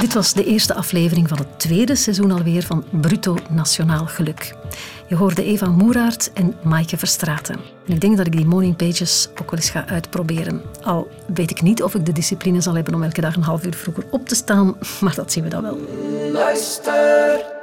[0.00, 4.54] Dit was de eerste aflevering van het tweede seizoen alweer van Bruto Nationaal Geluk.
[5.10, 7.54] Je hoorde Eva Moeraert en Maaike Verstraeten.
[7.86, 10.62] En ik denk dat ik die morning pages ook wel eens ga uitproberen.
[10.82, 13.64] Al weet ik niet of ik de discipline zal hebben om elke dag een half
[13.64, 15.78] uur vroeger op te staan, maar dat zien we dan wel.
[16.32, 17.59] Luister